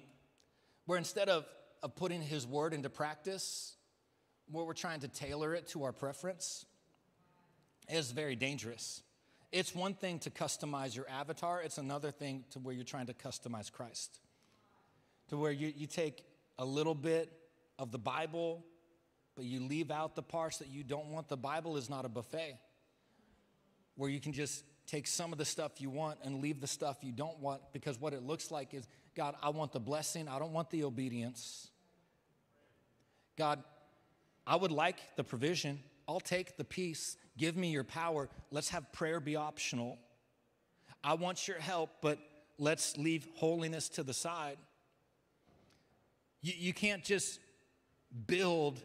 Where 0.85 0.97
instead 0.97 1.29
of, 1.29 1.45
of 1.81 1.95
putting 1.95 2.21
His 2.21 2.45
word 2.45 2.73
into 2.73 2.89
practice, 2.89 3.73
where 4.51 4.65
we're 4.65 4.73
trying 4.73 4.99
to 4.99 5.07
tailor 5.07 5.55
it 5.55 5.69
to 5.69 5.83
our 5.85 5.93
preference, 5.93 6.65
is 7.89 8.11
very 8.11 8.35
dangerous. 8.35 9.01
It's 9.51 9.73
one 9.73 9.93
thing 9.93 10.19
to 10.19 10.29
customize 10.29 10.95
your 10.95 11.09
avatar, 11.09 11.61
it's 11.61 11.77
another 11.77 12.11
thing 12.11 12.43
to 12.51 12.59
where 12.59 12.75
you're 12.75 12.83
trying 12.83 13.07
to 13.07 13.13
customize 13.13 13.71
Christ. 13.71 14.19
To 15.29 15.37
where 15.37 15.51
you, 15.51 15.73
you 15.75 15.87
take 15.87 16.23
a 16.59 16.65
little 16.65 16.95
bit 16.95 17.31
of 17.79 17.91
the 17.91 17.97
Bible, 17.97 18.65
but 19.35 19.45
you 19.45 19.61
leave 19.61 19.91
out 19.91 20.15
the 20.15 20.23
parts 20.23 20.57
that 20.57 20.67
you 20.67 20.83
don't 20.83 21.07
want. 21.07 21.29
The 21.29 21.37
Bible 21.37 21.77
is 21.77 21.89
not 21.89 22.05
a 22.05 22.09
buffet 22.09 22.57
where 23.95 24.09
you 24.09 24.19
can 24.19 24.33
just 24.33 24.63
take 24.85 25.05
some 25.05 25.31
of 25.31 25.37
the 25.37 25.45
stuff 25.45 25.81
you 25.81 25.89
want 25.89 26.19
and 26.23 26.41
leave 26.41 26.61
the 26.61 26.67
stuff 26.67 26.97
you 27.01 27.11
don't 27.11 27.39
want 27.39 27.61
because 27.73 27.99
what 27.99 28.13
it 28.13 28.23
looks 28.23 28.51
like 28.51 28.73
is 28.73 28.87
God, 29.15 29.35
I 29.41 29.49
want 29.49 29.73
the 29.73 29.79
blessing, 29.79 30.27
I 30.27 30.39
don't 30.39 30.53
want 30.53 30.69
the 30.69 30.83
obedience. 30.83 31.69
God, 33.37 33.63
I 34.45 34.55
would 34.55 34.71
like 34.71 34.97
the 35.15 35.23
provision. 35.23 35.79
I'll 36.07 36.19
take 36.19 36.55
the 36.55 36.63
peace. 36.63 37.17
Give 37.37 37.55
me 37.55 37.69
your 37.69 37.83
power. 37.83 38.29
Let's 38.51 38.69
have 38.69 38.91
prayer 38.91 39.19
be 39.19 39.35
optional. 39.35 39.97
I 41.03 41.13
want 41.13 41.47
your 41.47 41.59
help, 41.59 41.89
but 42.01 42.17
let's 42.57 42.97
leave 42.97 43.27
holiness 43.35 43.89
to 43.89 44.03
the 44.03 44.13
side. 44.13 44.57
You, 46.41 46.53
you 46.57 46.73
can't 46.73 47.03
just 47.03 47.39
build 48.25 48.81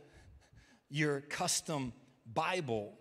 your 0.91 1.21
custom 1.23 1.93
Bible. 2.33 2.93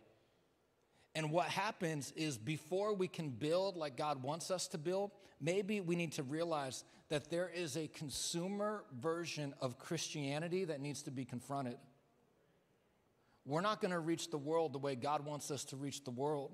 And 1.13 1.31
what 1.31 1.48
happens 1.48 2.13
is 2.15 2.38
before 2.38 2.93
we 2.93 3.08
can 3.08 3.29
build 3.29 3.75
like 3.75 3.98
God 3.98 4.24
wants 4.24 4.50
us 4.50 4.67
to 4.70 4.77
build, 4.77 5.12
maybe 5.41 5.81
we 5.81 5.96
need 5.96 6.13
to 6.13 6.24
realize 6.24 6.86
that 7.10 7.29
there 7.29 7.51
is 7.53 7.75
a 7.75 7.88
consumer 7.88 8.86
version 9.01 9.53
of 9.60 9.77
Christianity 9.77 10.63
that 10.63 10.79
needs 10.79 11.03
to 11.03 11.12
be 11.12 11.25
confronted. 11.25 11.75
We're 13.45 13.62
not 13.62 13.81
going 13.81 13.91
to 13.91 14.00
reach 14.00 14.29
the 14.29 14.38
world 14.38 14.74
the 14.74 14.79
way 14.79 14.95
God 14.95 15.25
wants 15.25 15.50
us 15.51 15.65
to 15.65 15.75
reach 15.75 16.03
the 16.03 16.12
world 16.12 16.51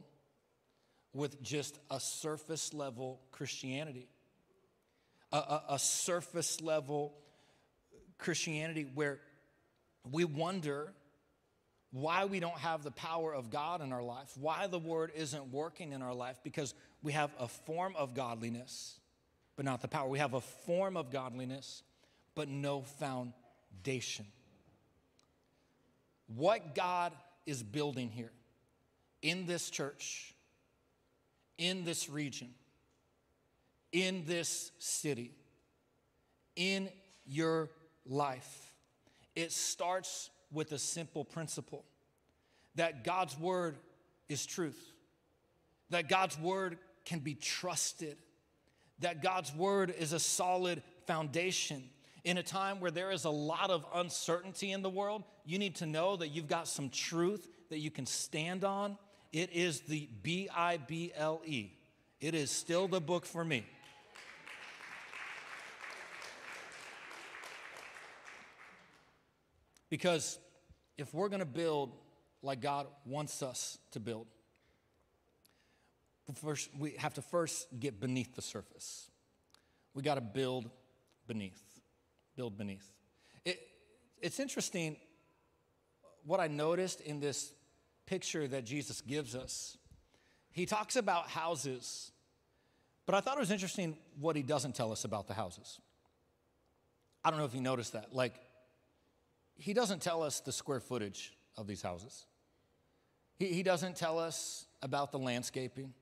with 1.14 1.42
just 1.42 1.78
a 1.90 2.00
surface 2.00 2.74
level 2.74 3.20
Christianity, 3.32 4.08
a, 5.32 5.38
a, 5.38 5.64
a 5.72 5.80
surface 5.80 6.62
level 6.62 7.14
Christianity 8.18 8.88
where 8.94 9.20
we 10.10 10.24
wonder 10.24 10.94
why 11.92 12.26
we 12.26 12.40
don't 12.40 12.58
have 12.58 12.84
the 12.84 12.92
power 12.92 13.34
of 13.34 13.50
God 13.50 13.82
in 13.82 13.92
our 13.92 14.04
life, 14.04 14.32
why 14.40 14.68
the 14.68 14.80
word 14.80 15.12
isn't 15.16 15.52
working 15.52 15.94
in 15.94 16.02
our 16.02 16.14
life, 16.14 16.40
because 16.44 16.74
we 17.02 17.14
have 17.14 17.32
a 17.40 17.48
form 17.48 17.96
of 17.98 18.14
godliness, 18.14 19.00
but 19.56 19.66
not 19.66 19.82
the 19.82 19.88
power. 19.88 20.08
We 20.08 20.20
have 20.20 20.34
a 20.34 20.42
form 20.42 20.98
of 20.98 21.12
godliness, 21.12 21.84
but 22.36 22.50
no 22.50 22.82
foundation. 22.82 24.26
What 26.28 26.76
God 26.76 27.14
is 27.46 27.64
building 27.64 28.10
here 28.10 28.32
in 29.22 29.46
this 29.46 29.70
church, 29.70 30.34
in 31.58 31.86
this 31.86 32.10
region, 32.10 32.50
in 33.92 34.24
this 34.26 34.72
city, 34.80 35.32
in 36.56 36.90
your 37.26 37.70
life, 38.06 38.74
it 39.36 39.52
starts 39.52 40.30
with 40.52 40.72
a 40.72 40.80
simple 40.80 41.24
principle 41.24 41.86
that 42.76 43.04
God's 43.04 43.38
word 43.38 43.78
is 44.30 44.46
truth, 44.46 44.94
that 45.90 46.10
God's 46.10 46.38
word 46.38 46.78
can 47.06 47.20
be 47.20 47.34
trusted, 47.34 48.18
that 49.00 49.22
God's 49.22 49.54
word 49.54 49.94
is 49.98 50.14
a 50.14 50.20
solid 50.20 50.84
foundation. 51.06 51.84
In 52.28 52.38
a 52.38 52.44
time 52.44 52.82
where 52.82 52.92
there 52.92 53.10
is 53.10 53.24
a 53.24 53.30
lot 53.30 53.70
of 53.70 53.86
uncertainty 53.96 54.74
in 54.74 54.82
the 54.82 54.90
world, 54.90 55.24
you 55.46 55.58
need 55.58 55.76
to 55.76 55.86
know 55.86 56.18
that 56.18 56.28
you've 56.28 56.50
got 56.50 56.68
some 56.68 56.90
truth 56.90 57.48
that 57.70 57.78
you 57.78 57.90
can 57.90 58.06
stand 58.06 58.66
on. 58.66 58.98
It 59.32 59.54
is 59.54 59.80
the 59.80 60.10
B 60.24 60.50
I 60.54 60.76
B 60.76 61.14
L 61.16 61.42
E. 61.46 61.72
It 62.20 62.36
is 62.36 62.52
still 62.52 62.90
the 62.90 63.00
book 63.00 63.26
for 63.26 63.46
me. 63.46 63.66
Because 69.90 70.38
if 70.98 71.14
we're 71.14 71.30
going 71.30 71.40
to 71.40 71.46
build 71.46 71.94
like 72.42 72.60
God 72.60 72.88
wants 73.06 73.42
us 73.42 73.78
to 73.92 74.02
build, 74.02 74.28
first, 76.36 76.72
we 76.78 76.92
have 76.98 77.14
to 77.14 77.22
first 77.22 77.68
get 77.80 78.02
beneath 78.02 78.36
the 78.36 78.42
surface. 78.42 79.10
We 79.94 80.04
got 80.04 80.16
to 80.16 80.22
build 80.22 80.70
beneath. 81.26 81.77
Build 82.38 82.58
beneath. 82.58 82.90
It, 83.44 83.60
it's 84.22 84.40
interesting 84.40 84.96
what 86.24 86.40
I 86.40 86.48
noticed 86.48 87.02
in 87.02 87.20
this 87.20 87.52
picture 88.06 88.48
that 88.48 88.64
Jesus 88.64 89.02
gives 89.02 89.36
us. 89.36 89.78
He 90.52 90.66
talks 90.66 90.96
about 90.96 91.30
houses, 91.30 92.12
but 93.06 93.16
I 93.16 93.22
thought 93.22 93.38
it 93.38 93.42
was 93.42 93.52
interesting 93.52 93.98
what 94.20 94.36
he 94.36 94.44
doesn't 94.44 94.76
tell 94.76 94.92
us 94.92 95.04
about 95.04 95.28
the 95.28 95.34
houses. 95.34 95.82
I 97.26 97.30
don't 97.32 97.40
know 97.40 97.46
if 97.46 97.54
you 97.54 97.62
noticed 97.62 97.94
that. 97.94 98.14
Like, 98.14 98.36
he 99.56 99.74
doesn't 99.74 100.02
tell 100.02 100.24
us 100.24 100.40
the 100.40 100.52
square 100.52 100.80
footage 100.80 101.34
of 101.58 101.68
these 101.68 101.82
houses. 101.82 102.26
He, 103.38 103.48
he 103.48 103.64
doesn't 103.64 103.96
tell 103.96 104.20
us 104.20 104.66
about 104.82 105.12
the 105.12 105.20
landscaping, 105.20 105.94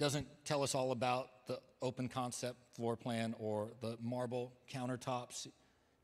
doesn't 0.00 0.26
tell 0.44 0.64
us 0.64 0.74
all 0.74 0.90
about 0.90 1.28
the 1.46 1.60
open 1.80 2.08
concept 2.08 2.56
floor 2.74 2.96
plan 2.96 3.34
or 3.38 3.68
the 3.80 3.96
marble 4.02 4.52
countertops, 4.72 5.46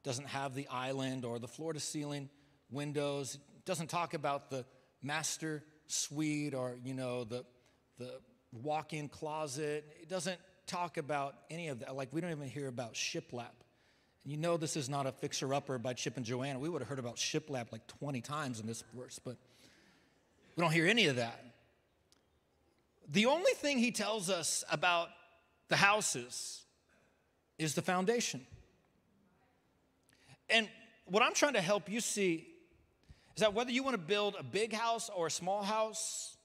doesn't 0.05 0.29
have 0.29 0.55
the 0.55 0.69
island 0.69 1.25
or 1.25 1.41
the 1.41 1.49
floor 1.49 1.73
to 1.73 1.81
ceiling 1.81 2.29
windows, 2.71 3.39
doesn't 3.65 3.89
talk 3.89 4.15
about 4.15 4.51
the 4.51 4.65
master 5.03 5.65
suite 5.89 6.55
or, 6.55 6.77
you 6.85 6.95
know, 6.95 7.25
the, 7.25 7.45
the 7.99 8.21
walk 8.53 8.93
in 8.93 9.09
closet. 9.09 9.85
It 10.01 10.09
doesn't 10.09 10.39
talk 10.69 10.97
about 10.97 11.35
any 11.51 11.69
of 11.69 11.81
that. 11.81 11.97
Like, 11.97 12.13
we 12.13 12.21
don't 12.21 12.31
even 12.31 12.49
hear 12.49 12.69
about 12.69 12.95
shiplap 12.95 13.55
you 14.27 14.37
know 14.37 14.57
this 14.57 14.77
is 14.77 14.89
not 14.89 15.07
a 15.07 15.13
fixer 15.13 15.55
upper 15.55 15.79
by 15.79 15.95
Chip 15.95 16.17
and 16.17 16.27
Joanna. 16.27 16.59
We 16.59 16.69
would 16.69 16.83
have 16.83 16.89
heard 16.89 16.99
about 16.99 17.15
shiplap 17.15 17.71
like 17.71 17.87
20 17.87 18.21
times 18.23 18.59
in 18.59 18.67
this 18.67 18.83
verse, 18.93 19.21
but 19.25 19.37
we 20.57 20.63
don't 20.63 20.73
hear 20.73 20.89
any 20.89 21.07
of 21.07 21.17
that. 21.17 21.46
The 23.09 23.27
only 23.27 23.53
thing 23.53 23.79
he 23.79 23.93
tells 23.93 24.31
us 24.31 24.65
about 24.71 25.09
the 25.69 25.77
houses 25.77 26.63
is 27.59 27.75
the 27.75 27.83
foundation. 27.83 28.47
And 30.51 30.69
what 31.07 31.23
I'm 31.23 31.35
trying 31.35 31.55
to 31.55 31.61
help 31.61 31.89
you 31.89 32.01
see 32.01 32.47
is 33.37 33.41
that 33.41 33.55
whether 33.55 33.71
you 33.71 33.83
want 33.83 33.95
to 33.95 34.03
build 34.03 34.37
a 34.39 34.43
big 34.43 34.73
house 34.73 35.11
or 35.15 35.27
a 35.29 35.31
small 35.31 35.63
house, 35.63 36.37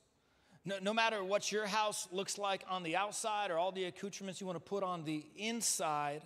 no, 0.65 0.77
no, 0.82 0.94
matter 0.94 1.24
what 1.24 1.51
your 1.51 1.65
house 1.65 2.08
looks 2.12 2.38
like 2.38 2.63
on 2.70 2.84
the 2.84 2.96
outside 2.96 3.50
or 3.50 3.58
all 3.58 3.72
the 3.72 3.86
accoutrements 3.86 4.39
you 4.39 4.48
want 4.48 4.58
to 4.58 4.70
put 4.70 4.84
on 4.84 5.03
the 5.03 5.25
inside, 5.36 6.22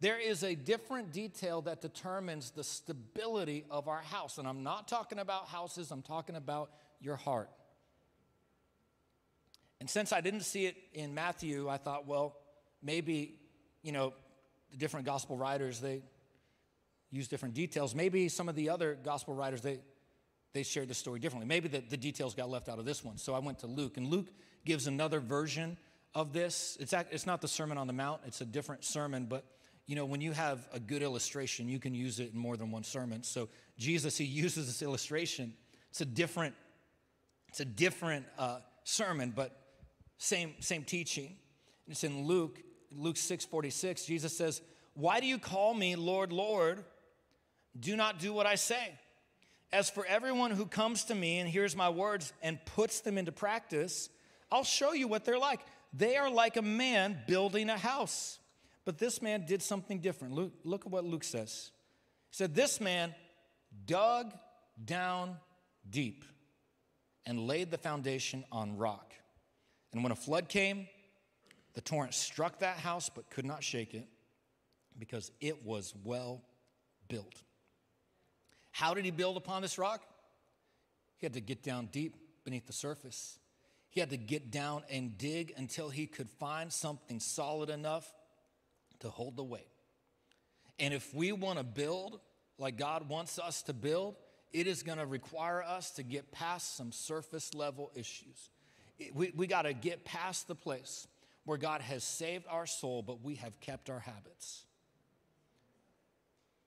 there 0.00 0.18
is 0.18 0.44
a 0.44 0.54
different 0.54 1.12
detail 1.12 1.62
that 1.62 1.80
determines 1.80 2.50
the 2.50 2.62
stability 2.62 3.64
of 3.70 3.88
our 3.88 4.02
house. 4.02 4.38
And 4.38 4.46
I'm 4.46 4.62
not 4.62 4.86
talking 4.86 5.18
about 5.18 5.46
houses, 5.46 5.90
I'm 5.90 6.02
talking 6.02 6.36
about 6.36 6.70
your 7.00 7.16
heart. 7.16 7.48
And 9.80 9.88
since 9.88 10.12
I 10.12 10.20
didn't 10.20 10.40
see 10.40 10.66
it 10.66 10.76
in 10.92 11.14
Matthew, 11.14 11.68
I 11.68 11.76
thought, 11.76 12.06
well, 12.06 12.36
maybe, 12.82 13.36
you 13.82 13.92
know, 13.92 14.12
the 14.70 14.76
different 14.76 15.06
gospel 15.06 15.36
writers, 15.36 15.80
they 15.80 16.02
use 17.10 17.28
different 17.28 17.54
details. 17.54 17.94
Maybe 17.94 18.28
some 18.28 18.48
of 18.48 18.54
the 18.54 18.70
other 18.70 18.98
gospel 19.02 19.34
writers, 19.34 19.62
they, 19.62 19.80
they 20.52 20.62
shared 20.62 20.88
the 20.88 20.94
story 20.94 21.20
differently. 21.20 21.46
Maybe 21.46 21.68
the, 21.68 21.80
the 21.80 21.96
details 21.96 22.34
got 22.34 22.50
left 22.50 22.68
out 22.68 22.78
of 22.78 22.84
this 22.84 23.04
one. 23.04 23.16
So 23.18 23.34
I 23.34 23.38
went 23.38 23.60
to 23.60 23.66
Luke, 23.66 23.96
and 23.96 24.08
Luke 24.08 24.28
gives 24.64 24.86
another 24.86 25.20
version 25.20 25.78
of 26.14 26.32
this. 26.32 26.76
It's, 26.80 26.92
it's 26.92 27.26
not 27.26 27.40
the 27.40 27.48
Sermon 27.48 27.78
on 27.78 27.86
the 27.86 27.92
Mount, 27.92 28.22
it's 28.26 28.40
a 28.40 28.46
different 28.46 28.84
sermon, 28.84 29.26
but 29.26 29.44
you 29.86 29.94
know, 29.94 30.04
when 30.04 30.20
you 30.20 30.32
have 30.32 30.68
a 30.72 30.78
good 30.78 31.02
illustration, 31.02 31.66
you 31.66 31.78
can 31.78 31.94
use 31.94 32.20
it 32.20 32.34
in 32.34 32.38
more 32.38 32.58
than 32.58 32.70
one 32.70 32.84
sermon. 32.84 33.22
So 33.22 33.48
Jesus, 33.78 34.18
he 34.18 34.24
uses 34.26 34.66
this 34.66 34.82
illustration. 34.82 35.54
It's 35.90 36.02
a 36.02 36.04
different, 36.04 36.54
it's 37.48 37.60
a 37.60 37.64
different 37.64 38.26
uh, 38.38 38.58
sermon, 38.84 39.32
but 39.34 39.56
same 40.18 40.54
same 40.60 40.84
teaching. 40.84 41.36
It's 41.86 42.04
in 42.04 42.26
Luke, 42.26 42.60
Luke 42.92 43.16
6 43.16 43.46
46. 43.46 44.04
Jesus 44.04 44.36
says, 44.36 44.60
Why 44.94 45.20
do 45.20 45.26
you 45.26 45.38
call 45.38 45.74
me 45.74 45.96
Lord, 45.96 46.32
Lord? 46.32 46.84
Do 47.78 47.96
not 47.96 48.18
do 48.18 48.32
what 48.32 48.46
I 48.46 48.56
say. 48.56 48.98
As 49.72 49.90
for 49.90 50.04
everyone 50.06 50.50
who 50.50 50.66
comes 50.66 51.04
to 51.04 51.14
me 51.14 51.38
and 51.38 51.48
hears 51.48 51.76
my 51.76 51.90
words 51.90 52.32
and 52.42 52.58
puts 52.64 53.00
them 53.00 53.18
into 53.18 53.32
practice, 53.32 54.08
I'll 54.50 54.64
show 54.64 54.92
you 54.92 55.08
what 55.08 55.24
they're 55.24 55.38
like. 55.38 55.60
they 55.92 56.16
are 56.16 56.30
like 56.30 56.56
a 56.56 56.62
man 56.62 57.18
building 57.26 57.70
a 57.70 57.78
house. 57.78 58.38
But 58.84 58.98
this 58.98 59.20
man 59.20 59.44
did 59.46 59.62
something 59.62 60.00
different. 60.00 60.34
Look 60.64 60.86
at 60.86 60.90
what 60.90 61.04
Luke 61.04 61.24
says. 61.24 61.70
He 62.30 62.36
said, 62.36 62.54
This 62.54 62.80
man 62.80 63.14
dug 63.84 64.32
down 64.82 65.36
deep 65.88 66.24
and 67.26 67.40
laid 67.40 67.70
the 67.70 67.78
foundation 67.78 68.44
on 68.50 68.78
rock. 68.78 69.12
And 69.92 70.02
when 70.02 70.12
a 70.12 70.16
flood 70.16 70.48
came, 70.48 70.88
the 71.74 71.80
torrent 71.80 72.14
struck 72.14 72.60
that 72.60 72.78
house 72.78 73.08
but 73.08 73.30
could 73.30 73.44
not 73.44 73.62
shake 73.62 73.94
it 73.94 74.08
because 74.98 75.30
it 75.40 75.64
was 75.64 75.94
well 76.04 76.42
built. 77.08 77.42
How 78.70 78.94
did 78.94 79.04
he 79.04 79.10
build 79.10 79.36
upon 79.36 79.62
this 79.62 79.78
rock? 79.78 80.02
He 81.16 81.26
had 81.26 81.34
to 81.34 81.40
get 81.40 81.62
down 81.62 81.88
deep 81.90 82.16
beneath 82.44 82.66
the 82.66 82.72
surface. 82.72 83.38
He 83.90 84.00
had 84.00 84.10
to 84.10 84.16
get 84.16 84.50
down 84.50 84.82
and 84.90 85.16
dig 85.18 85.54
until 85.56 85.88
he 85.88 86.06
could 86.06 86.28
find 86.28 86.72
something 86.72 87.20
solid 87.20 87.70
enough 87.70 88.12
to 89.00 89.08
hold 89.08 89.36
the 89.36 89.44
weight. 89.44 89.68
And 90.78 90.94
if 90.94 91.12
we 91.14 91.32
want 91.32 91.58
to 91.58 91.64
build 91.64 92.20
like 92.58 92.76
God 92.76 93.08
wants 93.08 93.38
us 93.38 93.62
to 93.62 93.72
build, 93.72 94.16
it 94.52 94.66
is 94.66 94.82
going 94.82 94.98
to 94.98 95.06
require 95.06 95.62
us 95.62 95.92
to 95.92 96.02
get 96.02 96.32
past 96.32 96.76
some 96.76 96.92
surface 96.92 97.54
level 97.54 97.90
issues. 97.94 98.50
We, 99.14 99.32
we 99.34 99.46
got 99.46 99.62
to 99.62 99.72
get 99.72 100.04
past 100.04 100.48
the 100.48 100.54
place 100.54 101.06
where 101.44 101.58
God 101.58 101.80
has 101.80 102.04
saved 102.04 102.44
our 102.50 102.66
soul, 102.66 103.02
but 103.02 103.22
we 103.22 103.36
have 103.36 103.58
kept 103.60 103.88
our 103.90 104.00
habits. 104.00 104.64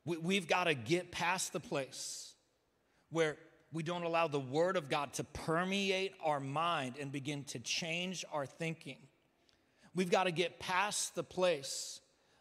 We, 0.06 0.18
we've 0.18 0.48
got 0.48 0.64
to 0.64 0.74
get 0.74 1.12
past 1.12 1.54
the 1.54 1.60
place 1.60 2.34
where 3.10 3.38
we 3.74 3.84
don't 3.84 4.04
allow 4.04 4.28
the 4.28 4.40
Word 4.40 4.76
of 4.78 4.90
God 4.90 5.14
to 5.14 5.24
permeate 5.24 6.14
our 6.24 6.40
mind 6.40 6.96
and 7.00 7.12
begin 7.12 7.44
to 7.46 7.60
change 7.60 8.26
our 8.34 8.46
thinking. 8.46 8.98
We've 9.94 10.12
got 10.12 10.24
to 10.24 10.32
get 10.32 10.60
past 10.60 11.16
the 11.16 11.24
place 11.24 12.00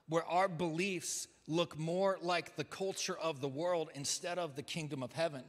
where 0.09 0.25
our 0.25 0.49
beliefs 0.49 1.29
look 1.47 1.79
more 1.79 2.19
like 2.23 2.57
the 2.57 2.65
culture 2.65 3.17
of 3.19 3.41
the 3.41 3.49
world 3.49 3.91
instead 3.95 4.39
of 4.39 4.57
the 4.57 4.63
kingdom 4.63 5.03
of 5.03 5.13
heaven. 5.13 5.43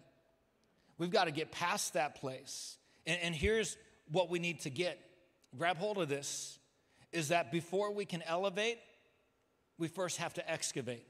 We've 0.98 1.12
got 1.12 1.26
to 1.26 1.32
get 1.32 1.52
past 1.52 1.94
that 1.94 2.16
place. 2.16 2.78
And, 3.06 3.20
and 3.22 3.36
here's 3.36 3.78
what 4.12 4.30
we 4.30 4.40
need 4.40 4.60
to 4.62 4.70
get 4.70 5.00
grab 5.58 5.78
hold 5.78 5.98
of 5.98 6.10
this 6.10 6.60
is 7.12 7.30
that 7.30 7.52
before 7.52 7.94
we 7.94 8.06
can 8.06 8.22
elevate, 8.24 8.80
we 9.78 9.88
first 9.88 10.18
have 10.18 10.34
to 10.36 10.52
excavate. 10.52 11.06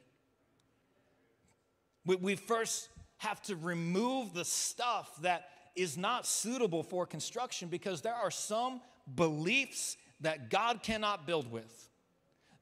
We, 2.06 2.16
we 2.16 2.36
first 2.36 2.90
have 3.18 3.42
to 3.44 3.56
remove 3.56 4.34
the 4.34 4.46
stuff 4.46 5.12
that 5.22 5.50
is 5.76 5.98
not 5.98 6.26
suitable 6.26 6.84
for 6.84 7.06
construction 7.06 7.70
because 7.70 8.02
there 8.02 8.16
are 8.16 8.32
some 8.32 8.82
beliefs 9.16 9.96
that 10.22 10.50
God 10.50 10.82
cannot 10.82 11.28
build 11.28 11.52
with. 11.52 11.90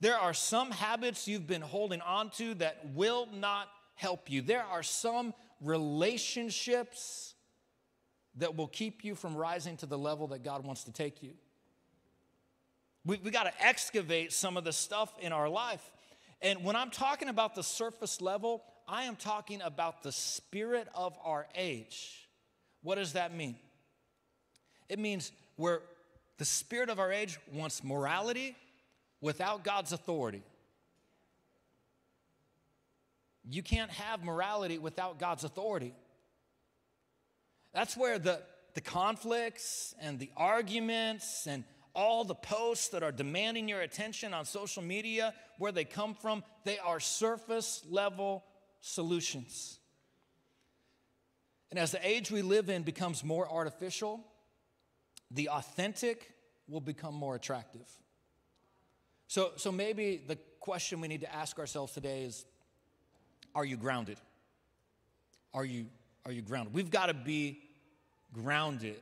There 0.01 0.17
are 0.17 0.34
some 0.34 0.72
habits 0.72 1.27
you've 1.27 1.48
been 1.48 1.62
holding 1.62 2.01
on 2.01 2.29
to 2.31 2.53
that 2.55 2.86
will 2.93 3.27
not 3.34 3.69
help 3.96 4.29
you. 4.29 4.41
There 4.41 4.63
are 4.63 4.84
some 4.84 5.34
relationships 5.62 7.36
that 8.38 8.55
will 8.55 8.67
keep 8.67 9.03
you 9.03 9.15
from 9.15 9.36
rising 9.36 9.77
to 9.77 9.86
the 9.86 9.98
level 9.98 10.27
that 10.27 10.43
God 10.43 10.63
wants 10.63 10.83
to 10.86 10.91
take 10.91 11.21
you. 11.24 11.31
We, 13.05 13.19
we 13.24 13.31
got 13.31 13.43
to 13.43 13.65
excavate 13.65 14.33
some 14.33 14.57
of 14.57 14.63
the 14.63 14.74
stuff 14.74 15.12
in 15.19 15.31
our 15.31 15.50
life. 15.50 15.91
And 16.41 16.63
when 16.63 16.75
I'm 16.75 16.91
talking 16.91 17.27
about 17.27 17.55
the 17.55 17.63
surface 17.63 18.21
level, 18.21 18.63
I 18.88 19.03
am 19.03 19.15
talking 19.15 19.62
about 19.62 20.03
the 20.03 20.12
spirit 20.12 20.88
of 20.95 21.17
our 21.24 21.48
age. 21.55 22.27
What 22.81 22.95
does 22.95 23.13
that 23.13 23.33
mean? 23.33 23.55
It 24.88 25.00
means 25.00 25.31
where 25.55 25.81
the 26.38 26.45
spirit 26.45 26.89
of 26.89 27.00
our 27.00 27.12
age 27.12 27.38
wants 27.51 27.83
morality 27.83 28.55
without 29.21 29.63
God's 29.63 29.91
authority. 29.91 30.43
You 33.50 33.63
can't 33.63 33.91
have 33.91 34.24
morality 34.24 34.77
without 34.77 35.20
God's 35.20 35.44
authority. 35.44 35.94
That's 37.74 37.96
where 37.96 38.20
the, 38.20 38.42
the 38.74 38.82
conflicts 38.82 39.94
and 40.01 40.20
the 40.20 40.32
arguments 40.36 41.48
and 41.48 41.64
all 41.96 42.24
the 42.24 42.36
posts 42.36 42.90
that 42.90 43.03
are 43.03 43.12
demanding 43.12 43.68
your 43.68 43.82
attention 43.82 44.34
on 44.34 44.46
social 44.46 44.84
media, 44.84 45.34
where 45.58 45.72
they 45.72 45.86
come 45.86 46.14
from, 46.14 46.44
they 46.64 46.79
are 46.79 47.00
surface 47.00 47.84
level 47.90 48.44
solutions. 48.79 49.79
And 51.72 51.79
as 51.79 51.92
the 51.92 52.08
age 52.08 52.32
we 52.32 52.42
live 52.42 52.70
in 52.70 52.84
becomes 52.84 53.24
more 53.24 53.50
artificial, 53.50 54.24
the 55.32 55.50
authentic 55.50 56.32
will 56.68 56.82
become 56.82 57.14
more 57.14 57.36
attractive. 57.36 57.88
So, 59.27 59.51
so 59.58 59.72
maybe 59.72 60.22
the 60.25 60.38
question 60.60 61.01
we 61.01 61.08
need 61.08 61.22
to 61.22 61.34
ask 61.34 61.60
ourselves 61.60 61.94
today 61.94 62.24
is 62.24 62.46
Are 63.53 63.66
you 63.66 63.77
grounded? 63.77 64.18
Are 65.53 65.66
you, 65.66 65.88
are 66.29 66.33
you 66.33 66.42
grounded? 66.42 66.74
We've 66.74 66.92
got 66.92 67.07
to 67.07 67.13
be 67.13 67.59
grounded 68.33 69.01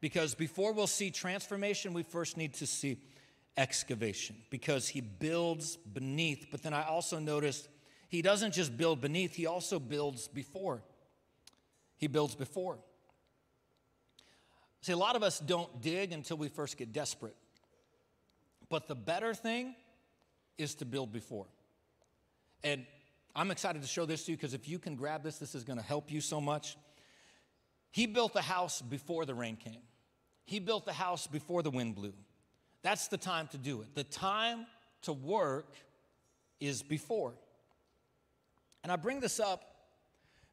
because 0.00 0.34
before 0.34 0.72
we'll 0.72 0.86
see 0.86 1.10
transformation, 1.10 1.92
we 1.92 2.02
first 2.02 2.36
need 2.36 2.54
to 2.54 2.66
see 2.66 2.98
excavation 3.58 4.36
because 4.48 4.88
he 4.88 5.02
builds 5.02 5.76
beneath. 5.76 6.46
But 6.50 6.62
then 6.62 6.72
I 6.72 6.84
also 6.84 7.18
noticed 7.18 7.68
he 8.08 8.22
doesn't 8.22 8.54
just 8.54 8.76
build 8.76 9.02
beneath, 9.02 9.34
he 9.34 9.46
also 9.46 9.78
builds 9.78 10.28
before. 10.28 10.82
He 11.98 12.06
builds 12.06 12.34
before. 12.34 12.78
See, 14.80 14.92
a 14.92 14.96
lot 14.96 15.16
of 15.16 15.22
us 15.22 15.40
don't 15.40 15.82
dig 15.82 16.12
until 16.12 16.38
we 16.38 16.48
first 16.48 16.78
get 16.78 16.92
desperate. 16.92 17.36
But 18.70 18.88
the 18.88 18.94
better 18.94 19.34
thing 19.34 19.74
is 20.56 20.76
to 20.76 20.84
build 20.84 21.12
before. 21.12 21.46
And 22.64 22.86
I'm 23.38 23.52
excited 23.52 23.82
to 23.82 23.86
show 23.86 24.04
this 24.04 24.24
to 24.24 24.32
you 24.32 24.36
because 24.36 24.52
if 24.52 24.68
you 24.68 24.80
can 24.80 24.96
grab 24.96 25.22
this, 25.22 25.38
this 25.38 25.54
is 25.54 25.62
going 25.62 25.78
to 25.78 25.84
help 25.84 26.10
you 26.10 26.20
so 26.20 26.40
much. 26.40 26.76
He 27.92 28.06
built 28.06 28.32
the 28.32 28.42
house 28.42 28.82
before 28.82 29.26
the 29.26 29.34
rain 29.34 29.54
came, 29.54 29.82
he 30.44 30.58
built 30.58 30.84
the 30.84 30.92
house 30.92 31.28
before 31.28 31.62
the 31.62 31.70
wind 31.70 31.94
blew. 31.94 32.12
That's 32.82 33.06
the 33.06 33.16
time 33.16 33.46
to 33.52 33.56
do 33.56 33.80
it. 33.82 33.94
The 33.94 34.02
time 34.02 34.66
to 35.02 35.12
work 35.12 35.72
is 36.58 36.82
before. 36.82 37.34
And 38.82 38.90
I 38.90 38.96
bring 38.96 39.20
this 39.20 39.38
up 39.38 39.62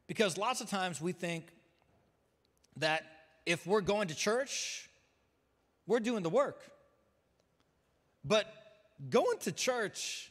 because 0.06 0.38
lots 0.38 0.60
of 0.60 0.70
times 0.70 1.00
we 1.00 1.10
think 1.10 1.46
that 2.76 3.02
if 3.46 3.66
we're 3.66 3.80
going 3.80 4.08
to 4.08 4.14
church, 4.14 4.88
we're 5.88 5.98
doing 5.98 6.22
the 6.22 6.30
work. 6.30 6.62
But 8.24 8.46
going 9.10 9.38
to 9.40 9.50
church 9.50 10.30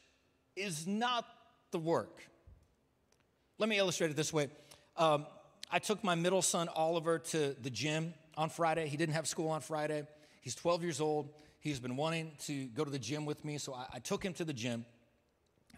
is 0.56 0.88
not 0.88 1.26
the 1.72 1.80
work. 1.80 2.22
Let 3.58 3.70
me 3.70 3.78
illustrate 3.78 4.12
it 4.12 4.18
this 4.18 4.34
way. 4.34 4.50
Um, 4.98 5.26
I 5.72 5.80
took 5.80 6.04
my 6.04 6.16
middle 6.16 6.42
son, 6.42 6.68
Oliver, 6.76 7.20
to 7.20 7.56
the 7.62 7.70
gym 7.70 8.14
on 8.36 8.50
Friday. 8.50 8.88
He 8.88 8.98
didn't 8.98 9.16
have 9.16 9.28
school 9.28 9.50
on 9.50 9.62
Friday. 9.62 10.06
He's 10.42 10.56
12 10.56 10.84
years 10.84 11.00
old. 11.00 11.30
He's 11.60 11.80
been 11.80 11.96
wanting 11.96 12.34
to 12.48 12.66
go 12.68 12.84
to 12.84 12.92
the 12.92 13.00
gym 13.00 13.26
with 13.26 13.46
me, 13.46 13.58
so 13.58 13.74
I, 13.74 13.86
I 13.94 14.00
took 14.00 14.24
him 14.24 14.34
to 14.34 14.44
the 14.44 14.52
gym. 14.52 14.86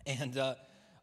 And 0.07 0.35
uh, 0.39 0.55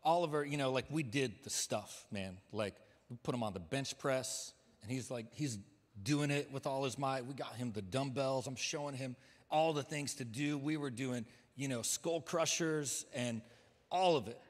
Oliver, 0.02 0.44
you 0.44 0.56
know, 0.56 0.72
like 0.72 0.86
we 0.90 1.04
did 1.04 1.32
the 1.44 1.50
stuff, 1.50 2.06
man. 2.10 2.38
Like 2.50 2.74
we 3.08 3.16
put 3.22 3.36
him 3.36 3.44
on 3.44 3.52
the 3.52 3.60
bench 3.60 3.96
press, 3.96 4.52
and 4.82 4.90
he's 4.90 5.12
like, 5.12 5.26
he's 5.30 5.58
doing 6.02 6.32
it 6.32 6.50
with 6.52 6.66
all 6.66 6.82
his 6.82 6.98
might. 6.98 7.24
We 7.24 7.34
got 7.34 7.54
him 7.54 7.70
the 7.70 7.82
dumbbells. 7.82 8.48
I'm 8.48 8.56
showing 8.56 8.96
him 8.96 9.14
all 9.48 9.72
the 9.72 9.84
things 9.84 10.14
to 10.14 10.24
do. 10.24 10.58
We 10.58 10.76
were 10.76 10.90
doing, 10.90 11.24
you 11.54 11.68
know, 11.68 11.82
skull 11.82 12.20
crushers 12.20 13.06
and 13.14 13.42
all 13.92 14.16
of 14.16 14.26
it. 14.26 14.40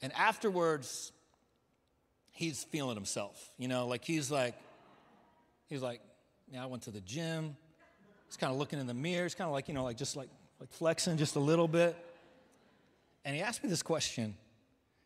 And 0.00 0.10
afterwards, 0.14 1.12
he's 2.34 2.64
feeling 2.64 2.96
himself, 2.96 3.50
you 3.58 3.68
know, 3.68 3.86
like 3.86 4.04
he's 4.04 4.30
like, 4.30 4.54
he's 5.68 5.80
like, 5.80 6.00
yeah, 6.52 6.62
I 6.62 6.66
went 6.66 6.82
to 6.82 6.90
the 6.90 7.00
gym. 7.00 7.56
He's 8.26 8.36
kind 8.36 8.52
of 8.52 8.58
looking 8.58 8.80
in 8.80 8.86
the 8.88 8.94
mirror. 8.94 9.22
He's 9.22 9.36
kind 9.36 9.46
of 9.46 9.52
like, 9.52 9.68
you 9.68 9.74
know, 9.74 9.84
like 9.84 9.96
just 9.96 10.16
like, 10.16 10.28
like 10.60 10.70
flexing 10.72 11.16
just 11.16 11.36
a 11.36 11.40
little 11.40 11.68
bit. 11.68 11.96
And 13.24 13.34
he 13.34 13.40
asked 13.40 13.62
me 13.62 13.70
this 13.70 13.82
question. 13.82 14.34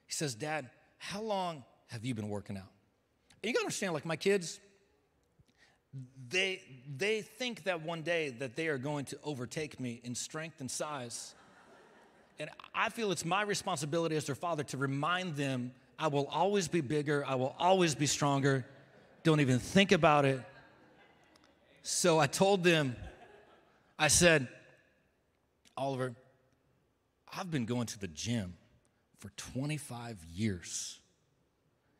He 0.07 0.12
says, 0.12 0.35
Dad, 0.35 0.71
how 0.97 1.21
long 1.21 1.64
have 1.88 2.05
you 2.05 2.14
been 2.14 2.31
working 2.31 2.57
out? 2.57 2.73
And 3.43 3.49
you 3.49 3.53
gotta 3.53 3.64
understand, 3.64 3.93
like 3.93 4.07
my 4.07 4.17
kids, 4.17 4.59
they, 6.31 6.62
they 6.97 7.21
think 7.21 7.64
that 7.64 7.83
one 7.83 8.01
day 8.01 8.31
that 8.31 8.57
they 8.57 8.69
are 8.69 8.79
going 8.79 9.05
to 9.07 9.19
overtake 9.23 9.79
me 9.79 10.01
in 10.03 10.14
strength 10.14 10.61
and 10.61 10.71
size. 10.71 11.35
And 12.41 12.49
I 12.75 12.88
feel 12.88 13.12
it's 13.12 13.25
my 13.25 13.43
responsibility 13.43 14.17
as 14.17 14.25
their 14.25 14.35
father 14.35 14.62
to 14.64 14.79
remind 14.79 15.37
them 15.37 15.73
I 15.99 16.09
will 16.09 16.27
always 16.27 16.69
be 16.69 16.81
bigger, 16.81 17.25
I 17.27 17.35
will 17.35 17.55
always 17.59 17.95
be 17.95 18.07
stronger. 18.07 18.65
Don't 19.25 19.41
even 19.41 19.59
think 19.59 19.93
about 19.93 20.25
it. 20.25 20.41
So 21.83 22.19
I 22.19 22.27
told 22.27 22.63
them, 22.63 22.95
I 23.99 24.09
said, 24.09 24.47
Oliver, 25.77 26.15
I've 27.37 27.51
been 27.51 27.67
going 27.67 27.87
to 27.87 27.99
the 27.99 28.09
gym 28.09 28.55
for 29.19 29.31
25 29.37 30.25
years. 30.33 31.01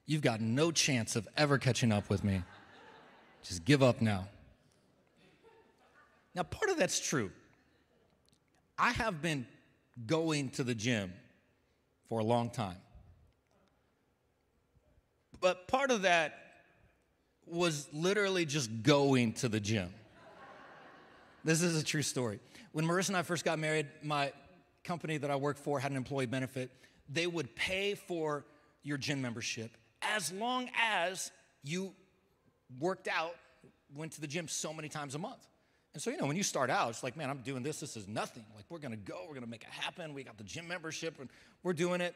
You've 0.07 0.23
got 0.23 0.41
no 0.41 0.71
chance 0.71 1.17
of 1.17 1.27
ever 1.37 1.59
catching 1.59 1.93
up 1.93 2.09
with 2.09 2.23
me. 2.23 2.43
Just 3.43 3.65
give 3.65 3.83
up 3.83 4.01
now. 4.01 4.29
Now, 6.35 6.45
part 6.45 6.71
of 6.71 6.77
that's 6.77 7.01
true. 7.01 7.33
I 8.79 8.93
have 8.93 9.21
been 9.21 9.47
going 10.07 10.51
to 10.51 10.63
the 10.63 10.75
gym 10.75 11.13
for 12.09 12.21
a 12.21 12.25
long 12.25 12.51
time. 12.51 12.77
But 15.40 15.68
part 15.68 15.90
of 15.90 16.03
that 16.03 16.38
was 17.46 17.88
literally 17.92 18.44
just 18.44 18.83
going 18.83 19.33
to 19.35 19.48
the 19.48 19.61
gym. 19.61 19.88
this 21.44 21.62
is 21.62 21.81
a 21.81 21.85
true 21.85 22.03
story. 22.03 22.40
When 22.72 22.85
Marissa 22.85 23.09
and 23.09 23.16
I 23.16 23.22
first 23.22 23.44
got 23.44 23.59
married, 23.59 23.87
my 24.03 24.33
company 24.85 25.18
that 25.18 25.31
I 25.31 25.37
worked 25.37 25.61
for 25.61 25.79
had 25.79 25.90
an 25.90 25.96
employee 25.96 26.27
benefit. 26.27 26.70
They 27.09 27.27
would 27.27 27.55
pay 27.55 27.94
for 27.94 28.44
your 28.83 28.96
gym 28.96 29.20
membership 29.20 29.70
as 30.03 30.33
long 30.33 30.70
as 30.81 31.31
you 31.62 31.92
worked 32.81 33.09
out, 33.09 33.35
went 33.94 34.12
to 34.12 34.20
the 34.20 34.27
gym 34.27 34.48
so 34.48 34.72
many 34.72 34.88
times 34.88 35.14
a 35.14 35.18
month. 35.18 35.46
And 35.94 36.03
so, 36.03 36.11
you 36.11 36.16
know, 36.18 36.27
when 36.27 36.37
you 36.37 36.42
start 36.42 36.70
out, 36.70 36.90
it's 36.90 37.03
like, 37.03 37.16
man, 37.16 37.31
I'm 37.31 37.38
doing 37.38 37.62
this. 37.62 37.81
This 37.81 37.96
is 37.96 38.07
nothing. 38.07 38.44
Like, 38.55 38.66
we're 38.68 38.79
going 38.79 38.92
to 38.92 38.96
go. 38.96 39.20
We're 39.22 39.35
going 39.35 39.44
to 39.44 39.51
make 39.51 39.62
it 39.62 39.70
happen. 39.70 40.14
We 40.14 40.22
got 40.22 40.38
the 40.38 40.44
gym 40.44 40.68
membership 40.68 41.18
and 41.18 41.29
we're 41.62 41.72
doing 41.72 42.01
it. 42.01 42.14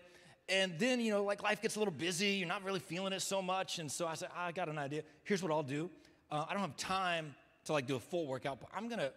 And 0.49 0.79
then, 0.79 1.01
you 1.01 1.13
know, 1.13 1.25
like 1.25 1.43
life 1.43 1.63
gets 1.63 1.77
a 1.77 1.79
little 1.79 1.95
busy. 1.95 2.29
You're 2.29 2.49
not 2.49 2.65
really 2.65 2.81
feeling 2.81 3.13
it 3.13 3.23
so 3.23 3.41
much. 3.41 3.79
And 3.79 3.91
so 3.91 4.07
I 4.07 4.15
said, 4.15 4.29
I 4.37 4.53
got 4.53 4.69
an 4.69 4.79
idea. 4.79 5.03
Here's 5.25 5.43
what 5.43 5.53
I'll 5.53 5.63
do. 5.63 5.89
Uh, 6.31 6.45
I 6.49 6.53
don't 6.53 6.63
have 6.63 6.77
time 6.77 7.35
to 7.65 7.73
like 7.73 7.87
do 7.87 7.97
a 7.97 8.01
full 8.01 8.27
workout, 8.27 8.61
but 8.61 8.69
I'm 8.75 8.89
going 8.89 8.99
to 8.99 9.13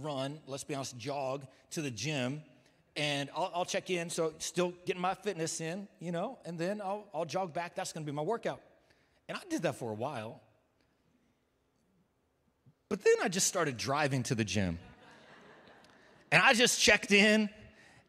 run, 0.00 0.40
let's 0.46 0.64
be 0.64 0.74
honest, 0.74 0.96
jog 0.96 1.46
to 1.70 1.82
the 1.82 1.90
gym 1.90 2.42
and 2.96 3.30
I'll, 3.34 3.50
I'll, 3.54 3.64
check 3.64 3.90
in. 3.90 4.10
So 4.10 4.34
still 4.38 4.72
getting 4.86 5.00
my 5.00 5.14
fitness 5.14 5.60
in, 5.60 5.88
you 5.98 6.12
know, 6.12 6.38
and 6.44 6.58
then 6.58 6.80
I'll, 6.80 7.06
I'll 7.14 7.24
jog 7.24 7.52
back. 7.52 7.74
That's 7.74 7.92
going 7.92 8.04
to 8.04 8.10
be 8.10 8.14
my 8.14 8.22
workout. 8.22 8.60
And 9.28 9.36
I 9.36 9.40
did 9.48 9.62
that 9.62 9.76
for 9.76 9.90
a 9.90 9.94
while. 9.94 10.40
But 12.88 13.02
then 13.02 13.14
I 13.22 13.28
just 13.28 13.46
started 13.46 13.76
driving 13.78 14.22
to 14.24 14.34
the 14.34 14.44
gym. 14.44 14.78
And 16.30 16.42
I 16.42 16.52
just 16.52 16.80
checked 16.80 17.12
in 17.12 17.48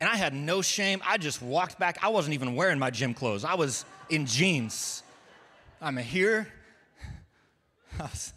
and 0.04 0.12
I 0.12 0.18
had 0.18 0.34
no 0.34 0.62
shame. 0.62 1.02
I 1.08 1.18
just 1.18 1.42
walked 1.42 1.80
back. 1.80 1.98
I 2.02 2.10
wasn't 2.10 2.34
even 2.34 2.56
wearing 2.56 2.78
my 2.78 2.90
gym 2.90 3.14
clothes, 3.14 3.46
I 3.46 3.54
was 3.54 3.86
in 4.10 4.26
jeans. 4.26 5.02
I'm 5.82 5.96
here. 5.96 6.46
I 8.00 8.04
was 8.04 8.34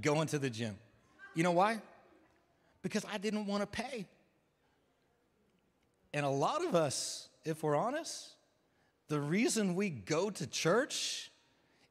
going 0.00 0.28
to 0.28 0.38
the 0.38 0.48
gym. 0.48 0.78
You 1.34 1.42
know 1.42 1.50
why? 1.50 1.80
Because 2.82 3.04
I 3.12 3.18
didn't 3.18 3.46
want 3.46 3.62
to 3.62 3.66
pay. 3.66 4.06
And 6.14 6.24
a 6.24 6.30
lot 6.30 6.64
of 6.64 6.76
us, 6.76 7.28
if 7.44 7.64
we're 7.64 7.74
honest, 7.74 8.28
the 9.08 9.20
reason 9.20 9.74
we 9.74 9.90
go 9.90 10.30
to 10.30 10.46
church 10.46 11.32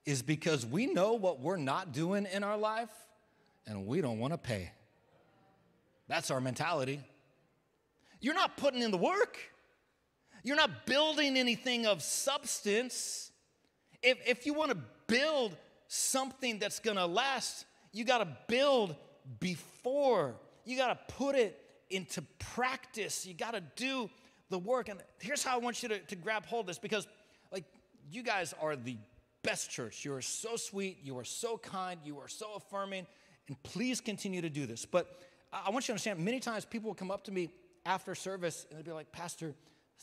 is 0.06 0.22
because 0.22 0.66
we 0.66 0.86
know 0.86 1.16
what 1.16 1.42
we're 1.42 1.58
not 1.58 1.92
doing 1.92 2.26
in 2.32 2.46
our 2.46 2.58
life 2.58 2.92
and 3.66 3.88
we 3.88 4.00
don't 4.00 4.20
want 4.20 4.32
to 4.32 4.38
pay. 4.38 4.72
That's 6.08 6.32
our 6.32 6.40
mentality. 6.40 7.02
You're 8.19 8.34
not 8.34 8.58
putting 8.58 8.82
in 8.82 8.91
the 8.91 8.97
work, 8.97 9.38
you're 10.43 10.56
not 10.56 10.86
building 10.86 11.38
anything 11.38 11.86
of 11.86 12.01
substance. 12.01 13.32
If, 14.01 14.17
if 14.27 14.45
you 14.45 14.53
want 14.53 14.71
to 14.71 14.77
build 15.08 15.58
something 15.88 16.60
that's 16.60 16.80
going 16.80 16.97
to 16.97 17.06
last, 17.06 17.65
you 17.91 18.06
got 18.06 18.19
to 18.19 18.27
build 18.47 18.95
before. 19.39 20.36
You 20.65 20.77
got 20.77 21.08
to 21.08 21.13
put 21.15 21.36
it 21.36 21.60
into 21.89 22.21
practice. 22.39 23.25
You 23.25 23.34
got 23.34 23.53
to 23.53 23.63
do 23.75 24.10
the 24.49 24.60
work. 24.60 24.89
And 24.89 25.01
here's 25.19 25.43
how 25.43 25.56
I 25.56 25.58
want 25.60 25.82
you 25.82 25.89
to, 25.89 25.99
to 25.99 26.15
grab 26.15 26.45
hold 26.45 26.62
of 26.62 26.67
this 26.67 26.80
because, 26.80 27.08
like, 27.51 27.65
you 28.10 28.23
guys 28.23 28.53
are 28.62 28.75
the 28.75 28.97
best 29.43 29.69
church. 29.69 30.06
You 30.06 30.13
are 30.13 30.21
so 30.21 30.56
sweet. 30.56 30.99
You 31.03 31.17
are 31.17 31.23
so 31.23 31.58
kind. 31.58 31.99
You 32.03 32.19
are 32.19 32.27
so 32.27 32.56
affirming. 32.56 33.08
And 33.47 33.62
please 33.63 34.01
continue 34.01 34.41
to 34.41 34.49
do 34.49 34.65
this. 34.65 34.86
But 34.86 35.21
I 35.51 35.69
want 35.69 35.86
you 35.86 35.88
to 35.88 35.93
understand 35.93 36.19
many 36.19 36.39
times 36.39 36.65
people 36.65 36.89
will 36.89 36.95
come 36.95 37.12
up 37.12 37.23
to 37.25 37.32
me 37.32 37.49
after 37.88 38.13
service 38.13 38.67
and 38.69 38.78
they'd 38.78 38.86
be 38.86 38.91
like, 38.91 39.12
Pastor, 39.12 39.56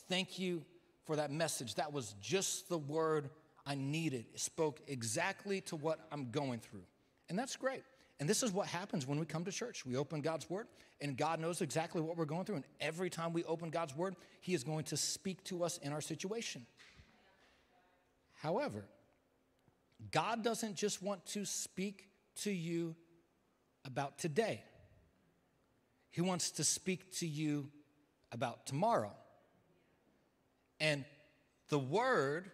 thank 0.09 0.39
you 0.39 0.65
for 1.05 1.17
that 1.17 1.31
message. 1.31 1.75
That 1.75 1.93
was 1.93 2.15
just 2.21 2.69
the 2.69 2.79
word 2.79 3.31
I 3.67 3.75
needed. 3.75 4.25
It 4.33 4.41
spoke 4.41 4.81
exactly 4.89 5.61
to 5.63 5.77
what 5.77 6.01
I'm 6.11 6.31
going 6.31 6.61
through. 6.61 6.85
And 7.29 7.39
that's 7.39 7.57
great. 7.57 7.83
And 8.21 8.29
this 8.29 8.43
is 8.43 8.53
what 8.53 8.67
happens 8.67 9.07
when 9.07 9.19
we 9.19 9.27
come 9.27 9.45
to 9.45 9.53
church. 9.53 9.85
We 9.85 9.97
open 9.97 10.21
God's 10.21 10.49
word, 10.49 10.67
and 11.01 11.17
God 11.17 11.41
knows 11.41 11.61
exactly 11.61 12.01
what 12.01 12.17
we're 12.17 12.25
going 12.25 12.45
through. 12.45 12.57
And 12.57 12.65
every 12.81 13.11
time 13.11 13.33
we 13.33 13.45
open 13.45 13.71
God's 13.71 13.95
word, 13.97 14.15
He 14.41 14.55
is 14.55 14.63
going 14.63 14.85
to 14.85 14.97
speak 14.97 15.43
to 15.45 15.65
us 15.65 15.79
in 15.79 15.93
our 15.93 16.01
situation. 16.01 16.65
However, 18.35 18.85
God 20.13 20.45
doesn't 20.45 20.77
just 20.77 21.03
want 21.03 21.27
to 21.27 21.45
speak 21.45 22.09
to 22.43 22.51
you 22.51 22.95
about 23.85 24.19
today, 24.19 24.63
He 26.15 26.21
wants 26.21 26.53
to 26.53 26.65
speak 26.65 27.11
to 27.15 27.27
you 27.27 27.69
about 28.31 28.67
tomorrow. 28.67 29.11
And 30.79 31.05
the 31.71 31.79
word 31.81 32.53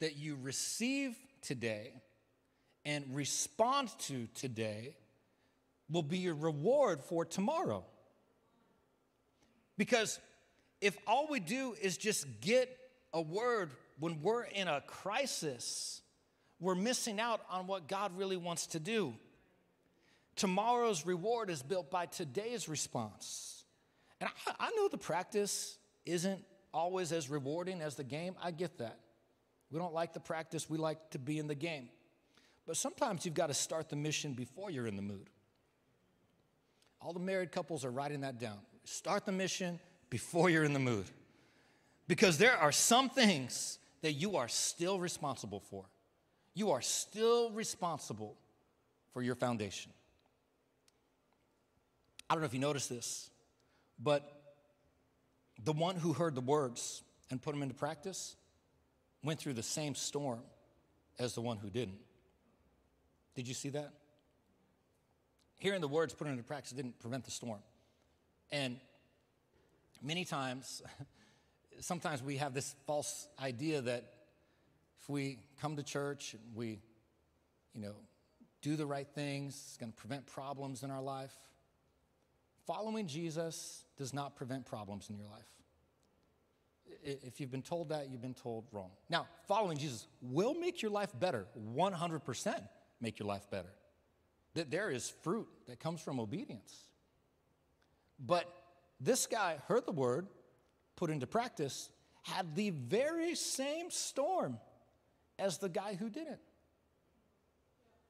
that 0.00 0.16
you 0.16 0.36
receive 0.42 1.16
today 1.40 1.94
and 2.84 3.06
respond 3.12 3.88
to 4.00 4.28
today 4.34 4.96
will 5.90 6.02
be 6.02 6.18
your 6.18 6.34
reward 6.34 7.00
for 7.00 7.24
tomorrow. 7.24 7.86
Because 9.78 10.20
if 10.82 10.94
all 11.06 11.26
we 11.30 11.40
do 11.40 11.74
is 11.80 11.96
just 11.96 12.26
get 12.42 12.68
a 13.14 13.22
word 13.22 13.70
when 13.98 14.20
we're 14.20 14.44
in 14.44 14.68
a 14.68 14.82
crisis, 14.82 16.02
we're 16.60 16.74
missing 16.74 17.18
out 17.18 17.40
on 17.48 17.66
what 17.66 17.88
God 17.88 18.14
really 18.18 18.36
wants 18.36 18.66
to 18.66 18.78
do. 18.78 19.14
Tomorrow's 20.36 21.06
reward 21.06 21.50
is 21.50 21.62
built 21.62 21.90
by 21.90 22.06
today's 22.06 22.68
response. 22.68 23.64
And 24.20 24.30
I, 24.46 24.68
I 24.68 24.70
know 24.76 24.88
the 24.88 24.98
practice 24.98 25.78
isn't 26.04 26.44
always 26.72 27.12
as 27.12 27.30
rewarding 27.30 27.80
as 27.80 27.94
the 27.94 28.04
game. 28.04 28.34
I 28.42 28.50
get 28.50 28.78
that. 28.78 28.98
We 29.70 29.78
don't 29.78 29.94
like 29.94 30.12
the 30.12 30.20
practice, 30.20 30.68
we 30.68 30.78
like 30.78 31.10
to 31.10 31.18
be 31.18 31.38
in 31.38 31.46
the 31.46 31.54
game. 31.54 31.88
But 32.66 32.76
sometimes 32.76 33.24
you've 33.24 33.34
got 33.34 33.48
to 33.48 33.54
start 33.54 33.88
the 33.88 33.96
mission 33.96 34.32
before 34.32 34.70
you're 34.70 34.86
in 34.86 34.96
the 34.96 35.02
mood. 35.02 35.28
All 37.00 37.12
the 37.12 37.20
married 37.20 37.52
couples 37.52 37.84
are 37.84 37.90
writing 37.90 38.22
that 38.22 38.38
down. 38.38 38.58
Start 38.84 39.26
the 39.26 39.32
mission 39.32 39.78
before 40.10 40.48
you're 40.48 40.64
in 40.64 40.72
the 40.72 40.78
mood. 40.78 41.06
Because 42.08 42.38
there 42.38 42.56
are 42.56 42.72
some 42.72 43.10
things 43.10 43.78
that 44.02 44.12
you 44.12 44.36
are 44.36 44.48
still 44.48 44.98
responsible 44.98 45.60
for. 45.60 45.84
You 46.54 46.70
are 46.70 46.82
still 46.82 47.50
responsible 47.50 48.36
for 49.12 49.22
your 49.22 49.34
foundation. 49.34 49.92
I 52.28 52.34
don't 52.34 52.42
know 52.42 52.46
if 52.46 52.54
you 52.54 52.60
noticed 52.60 52.88
this, 52.88 53.30
but 53.98 54.30
the 55.62 55.72
one 55.72 55.96
who 55.96 56.12
heard 56.12 56.34
the 56.34 56.40
words 56.40 57.02
and 57.30 57.40
put 57.40 57.52
them 57.52 57.62
into 57.62 57.74
practice 57.74 58.36
went 59.22 59.40
through 59.40 59.54
the 59.54 59.62
same 59.62 59.94
storm 59.94 60.40
as 61.18 61.34
the 61.34 61.40
one 61.40 61.58
who 61.58 61.70
didn't. 61.70 61.98
Did 63.34 63.48
you 63.48 63.54
see 63.54 63.70
that? 63.70 63.92
Hearing 65.58 65.80
the 65.80 65.88
words 65.88 66.12
put 66.14 66.26
into 66.26 66.42
practice 66.42 66.72
didn't 66.72 66.98
prevent 67.00 67.24
the 67.24 67.30
storm. 67.30 67.60
And 68.50 68.78
many 70.02 70.24
times, 70.24 70.82
sometimes 71.80 72.22
we 72.22 72.36
have 72.36 72.54
this 72.54 72.74
false 72.86 73.28
idea 73.40 73.80
that 73.80 74.04
if 75.00 75.08
we 75.08 75.38
come 75.60 75.76
to 75.76 75.82
church 75.82 76.34
and 76.34 76.42
we, 76.54 76.80
you 77.74 77.80
know, 77.80 77.94
do 78.62 78.76
the 78.76 78.86
right 78.86 79.08
things, 79.14 79.54
it's 79.66 79.76
going 79.76 79.92
to 79.92 79.96
prevent 79.96 80.26
problems 80.26 80.82
in 80.82 80.90
our 80.90 81.02
life. 81.02 81.34
Following 82.66 83.06
Jesus 83.06 83.84
does 83.96 84.14
not 84.14 84.36
prevent 84.36 84.64
problems 84.64 85.10
in 85.10 85.16
your 85.16 85.26
life. 85.26 85.48
If 87.02 87.40
you've 87.40 87.50
been 87.50 87.62
told 87.62 87.90
that, 87.90 88.10
you've 88.10 88.22
been 88.22 88.34
told 88.34 88.64
wrong. 88.72 88.90
Now, 89.10 89.26
following 89.46 89.76
Jesus 89.76 90.06
will 90.22 90.54
make 90.54 90.80
your 90.80 90.90
life 90.90 91.10
better, 91.18 91.46
100% 91.74 92.68
make 93.00 93.18
your 93.18 93.28
life 93.28 93.50
better. 93.50 93.72
That 94.54 94.70
there 94.70 94.90
is 94.90 95.12
fruit 95.22 95.48
that 95.66 95.80
comes 95.80 96.00
from 96.00 96.18
obedience. 96.18 96.86
But 98.18 98.50
this 99.00 99.26
guy 99.26 99.58
heard 99.66 99.86
the 99.86 99.92
word, 99.92 100.26
put 100.96 101.10
into 101.10 101.26
practice, 101.26 101.90
had 102.22 102.54
the 102.54 102.70
very 102.70 103.34
same 103.34 103.90
storm 103.90 104.58
as 105.38 105.58
the 105.58 105.68
guy 105.68 105.94
who 105.94 106.08
didn't. 106.08 106.40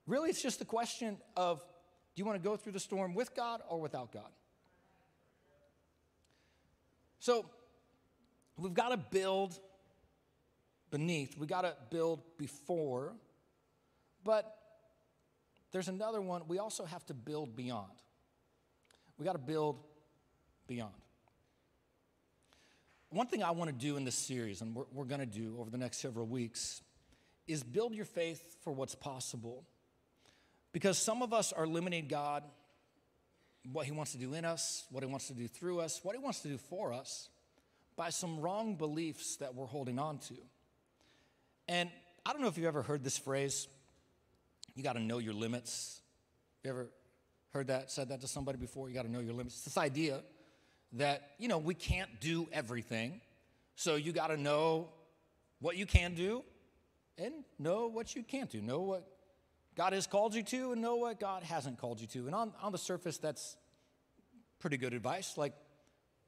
Really, 0.07 0.31
it's 0.31 0.43
just 0.43 0.61
a 0.61 0.67
question 0.67 1.17
of 1.37 1.61
do 2.15 2.21
you 2.21 2.25
want 2.25 2.41
to 2.41 2.49
go 2.49 2.57
through 2.57 2.73
the 2.73 2.81
storm 2.81 3.15
with 3.15 3.35
God 3.35 3.63
or 3.69 3.81
without 3.81 4.13
God? 4.13 4.31
So, 7.25 7.47
we've 8.59 8.75
got 8.75 8.91
to 8.91 8.99
build 8.99 9.59
beneath, 10.91 11.39
we 11.39 11.47
got 11.47 11.63
to 11.63 11.75
build 11.89 12.21
before, 12.37 13.15
but 14.23 14.55
there's 15.73 15.89
another 15.89 16.21
one. 16.21 16.43
We 16.49 16.59
also 16.59 16.85
have 16.85 17.03
to 17.07 17.15
build 17.15 17.57
beyond. 17.57 17.95
We 19.17 19.25
got 19.25 19.33
to 19.33 19.39
build 19.39 19.79
beyond. 20.67 20.93
One 23.09 23.27
thing 23.27 23.43
I 23.43 23.53
want 23.53 23.71
to 23.71 23.75
do 23.75 23.97
in 23.97 24.05
this 24.05 24.17
series, 24.17 24.61
and 24.61 24.75
we're, 24.75 24.85
we're 24.93 25.07
going 25.07 25.21
to 25.21 25.27
do 25.27 25.57
over 25.59 25.71
the 25.71 25.79
next 25.79 26.03
several 26.03 26.27
weeks, 26.27 26.83
is 27.47 27.63
build 27.63 27.95
your 27.95 28.05
faith 28.05 28.59
for 28.63 28.71
what's 28.71 28.95
possible. 28.95 29.65
Because 30.73 30.99
some 30.99 31.23
of 31.23 31.33
us 31.33 31.55
are 31.55 31.67
limiting 31.67 32.07
God 32.07 32.45
what 33.73 33.87
He 33.87 33.93
wants 33.93 34.13
to 34.13 34.19
do 34.19 34.35
in 34.35 34.45
us, 34.45 34.85
what 34.91 35.03
He 35.03 35.09
wants 35.09 35.29
to 35.29 35.35
do 35.35 35.49
through 35.49 35.81
us, 35.81 36.01
what 36.03 36.15
He 36.15 36.23
wants 36.23 36.41
to 36.41 36.49
do 36.49 36.59
for 36.59 36.93
us 36.93 37.29
by 37.97 38.11
some 38.11 38.41
wrong 38.41 38.77
beliefs 38.77 39.37
that 39.37 39.55
we're 39.55 39.67
holding 39.67 39.99
on 39.99 40.19
to. 40.19 40.35
And 41.69 41.91
I 42.27 42.33
don't 42.33 42.43
know 42.43 42.49
if 42.49 42.57
you've 42.57 42.67
ever 42.67 42.83
heard 42.83 43.05
this 43.05 43.19
phrase, 43.19 43.69
you 44.75 44.83
got 44.83 44.95
to 44.95 45.01
know 45.01 45.19
your 45.19 45.35
limits. 45.35 46.01
You 46.63 46.71
ever 46.71 46.87
heard 47.53 47.69
that, 47.69 47.91
said 47.91 48.09
that 48.09 48.21
to 48.23 48.29
somebody 48.29 48.59
before? 48.59 48.89
You 48.89 48.95
got 48.95 49.05
to 49.05 49.11
know 49.11 49.21
your 49.21 49.35
limits. 49.35 49.57
It's 49.57 49.65
this 49.65 49.79
idea 49.79 50.21
that, 50.95 51.31
you 51.39 51.49
know, 51.49 51.59
we 51.59 51.75
can't 51.75 52.21
do 52.21 52.49
everything. 52.53 53.21
So 53.77 53.97
you 53.97 54.13
got 54.13 54.29
to 54.29 54.37
know 54.37 54.89
what 55.61 55.77
you 55.77 55.87
can 55.87 56.15
do 56.15 56.43
and 57.17 57.33
know 57.59 57.87
what 57.87 58.15
you 58.15 58.23
can't 58.23 58.51
do. 58.51 58.61
Know 58.61 58.81
what 58.81 59.07
God 59.77 59.93
has 59.93 60.07
called 60.07 60.35
you 60.35 60.43
to 60.45 60.73
and 60.73 60.81
know 60.81 60.97
what 60.97 61.19
God 61.19 61.43
hasn't 61.43 61.79
called 61.79 62.01
you 62.01 62.07
to. 62.09 62.27
And 62.27 62.35
on, 62.35 62.53
on 62.63 62.73
the 62.73 62.79
surface, 62.79 63.19
that's 63.19 63.57
pretty 64.61 64.77
good 64.77 64.95
advice. 64.95 65.37
Like, 65.37 65.53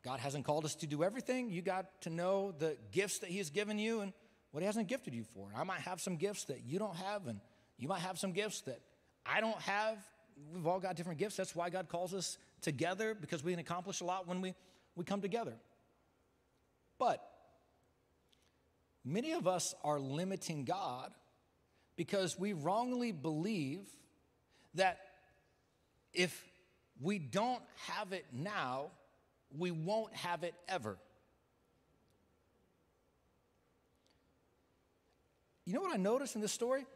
God 0.04 0.20
hasn't 0.20 0.44
called 0.44 0.64
us 0.64 0.74
to 0.76 0.87
do 0.87 1.02
everything. 1.02 1.50
You 1.50 1.62
got 1.62 2.02
to 2.02 2.11
know 2.11 2.52
the 2.59 2.76
gifts 2.92 3.20
that 3.20 3.30
He 3.30 3.38
has 3.38 3.50
given 3.50 3.78
you 3.78 4.00
and 4.00 4.12
what 4.50 4.61
He 4.61 4.66
hasn't 4.66 4.88
gifted 4.88 5.14
you 5.14 5.24
for. 5.35 5.48
I 5.56 5.64
might 5.64 5.80
have 5.80 6.00
some 6.00 6.16
gifts 6.16 6.44
that 6.44 6.62
you 6.64 6.78
don't 6.78 6.96
have, 6.96 7.26
and 7.26 7.40
you 7.78 7.88
might 7.88 8.00
have 8.00 8.18
some 8.18 8.32
gifts 8.32 8.62
that 8.62 8.80
I 9.24 9.40
don't 9.40 9.61
have. 9.62 9.98
We've 10.52 10.66
all 10.66 10.80
got 10.80 10.96
different 10.96 11.18
gifts. 11.18 11.37
That's 11.37 11.54
why 11.54 11.70
God 11.70 11.88
calls 11.88 12.14
us 12.14 12.38
together 12.61 13.14
because 13.14 13.42
we 13.42 13.52
can 13.52 13.61
accomplish 13.61 14.00
a 14.00 14.04
lot 14.04 14.28
when 14.28 14.40
we, 14.40 14.54
we 14.94 15.04
come 15.04 15.20
together. 15.20 15.54
But 16.98 17.22
many 19.04 19.32
of 19.32 19.46
us 19.46 19.74
are 19.85 19.98
limiting 19.98 20.64
God 20.64 21.12
because 21.96 22.38
we 22.38 22.52
wrongly 22.52 23.11
believe 23.12 23.88
that 24.74 24.98
if 26.12 26.44
we 27.00 27.18
don't 27.18 27.62
have 27.87 28.12
it 28.12 28.26
now, 28.32 28.87
we 29.56 29.70
won't 29.70 30.14
have 30.14 30.44
it 30.44 30.54
ever. 30.68 30.96
You 35.64 35.74
know 35.74 35.80
what 35.80 35.92
I 35.92 35.96
noticed 35.96 36.37
in 36.37 36.40
this 36.40 36.52
story? 36.52 36.87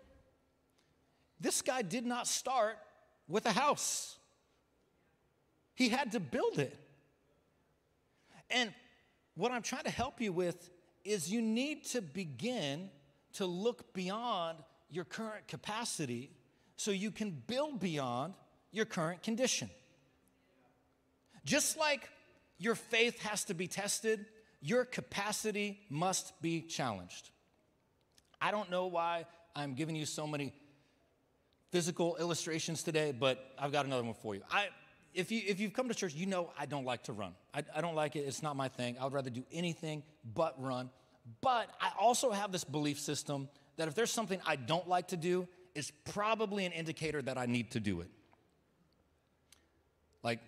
This 1.40 1.62
guy 1.62 1.82
did 1.82 2.06
not 2.06 2.26
start 2.26 2.78
with 3.28 3.46
a 3.46 3.52
house, 3.52 4.16
he 5.74 5.88
had 5.88 6.12
to 6.12 6.20
build 6.20 6.58
it. 6.58 6.76
And 8.50 8.74
what 9.36 9.52
I'm 9.52 9.62
trying 9.62 9.84
to 9.84 9.90
help 9.90 10.20
you 10.20 10.32
with 10.32 10.68
is 11.04 11.30
you 11.32 11.40
need 11.40 11.84
to 11.86 12.02
begin 12.02 12.90
to 13.34 13.46
look 13.46 13.94
beyond 13.94 14.58
your 14.90 15.05
current 15.05 15.46
capacity 15.48 16.31
so 16.76 16.90
you 16.90 17.11
can 17.11 17.31
build 17.46 17.81
beyond 17.81 18.35
your 18.72 18.85
current 18.85 19.22
condition. 19.22 19.70
Just 21.44 21.79
like 21.79 22.09
your 22.59 22.74
faith 22.74 23.18
has 23.20 23.44
to 23.44 23.55
be 23.55 23.66
tested, 23.66 24.26
your 24.61 24.85
capacity 24.85 25.81
must 25.88 26.40
be 26.42 26.61
challenged. 26.62 27.31
I 28.40 28.50
don't 28.50 28.70
know 28.70 28.87
why 28.87 29.26
I'm 29.55 29.74
giving 29.74 29.96
you 29.96 30.07
so 30.07 30.26
many 30.26 30.53
physical 31.70 32.16
illustrations 32.16 32.83
today, 32.83 33.12
but 33.12 33.53
I've 33.59 33.72
got 33.72 33.87
another 33.87 34.03
one 34.03 34.14
for 34.14 34.35
you. 34.35 34.42
I, 34.50 34.68
if, 35.14 35.31
you 35.31 35.42
if 35.46 35.61
you've 35.61 35.72
come 35.72 35.88
to 35.88 35.94
church, 35.94 36.14
you 36.14 36.26
know 36.26 36.50
I 36.59 36.66
don't 36.66 36.85
like 36.85 37.05
to 37.05 37.12
run. 37.12 37.35
I, 37.55 37.62
I 37.74 37.81
don't 37.81 37.94
like 37.94 38.16
it, 38.16 38.20
it's 38.20 38.42
not 38.42 38.57
my 38.57 38.68
thing. 38.68 38.96
I 39.00 39.05
would 39.05 39.12
rather 39.12 39.31
do 39.31 39.44
anything 39.53 40.03
but 40.35 40.61
run. 40.62 40.90
But 41.40 41.68
I 41.81 41.92
also 41.98 42.31
have 42.31 42.53
this 42.53 42.64
belief 42.64 42.98
system 42.98 43.48
that 43.76 43.88
if 43.88 43.94
there's 43.94 44.11
something 44.11 44.40
I 44.46 44.56
don't 44.56 44.88
like 44.88 45.09
to 45.09 45.16
do, 45.16 45.48
it's 45.74 45.92
probably 46.12 46.66
an 46.66 46.72
indicator 46.72 47.22
that 47.22 47.38
I 47.38 47.46
need 47.46 47.72
to 47.72 47.80
do 47.80 48.00
it. 48.00 48.11
Like, 50.22 50.40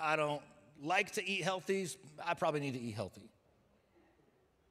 I 0.00 0.16
don't 0.16 0.42
like 0.82 1.12
to 1.12 1.26
eat 1.26 1.42
healthy, 1.42 1.88
I 2.24 2.34
probably 2.34 2.60
need 2.60 2.74
to 2.74 2.80
eat 2.80 2.94
healthy. 2.94 3.30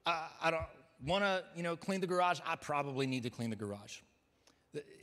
I, 0.06 0.28
I 0.42 0.52
don't 0.52 0.66
want 1.06 1.24
to, 1.24 1.44
you 1.56 1.64
know, 1.64 1.76
clean 1.76 2.02
the 2.02 2.08
garage, 2.08 2.40
I 2.46 2.56
probably 2.56 3.08
need 3.08 3.24
to 3.24 3.30
clean 3.30 3.50
the 3.50 3.56
garage. 3.56 4.00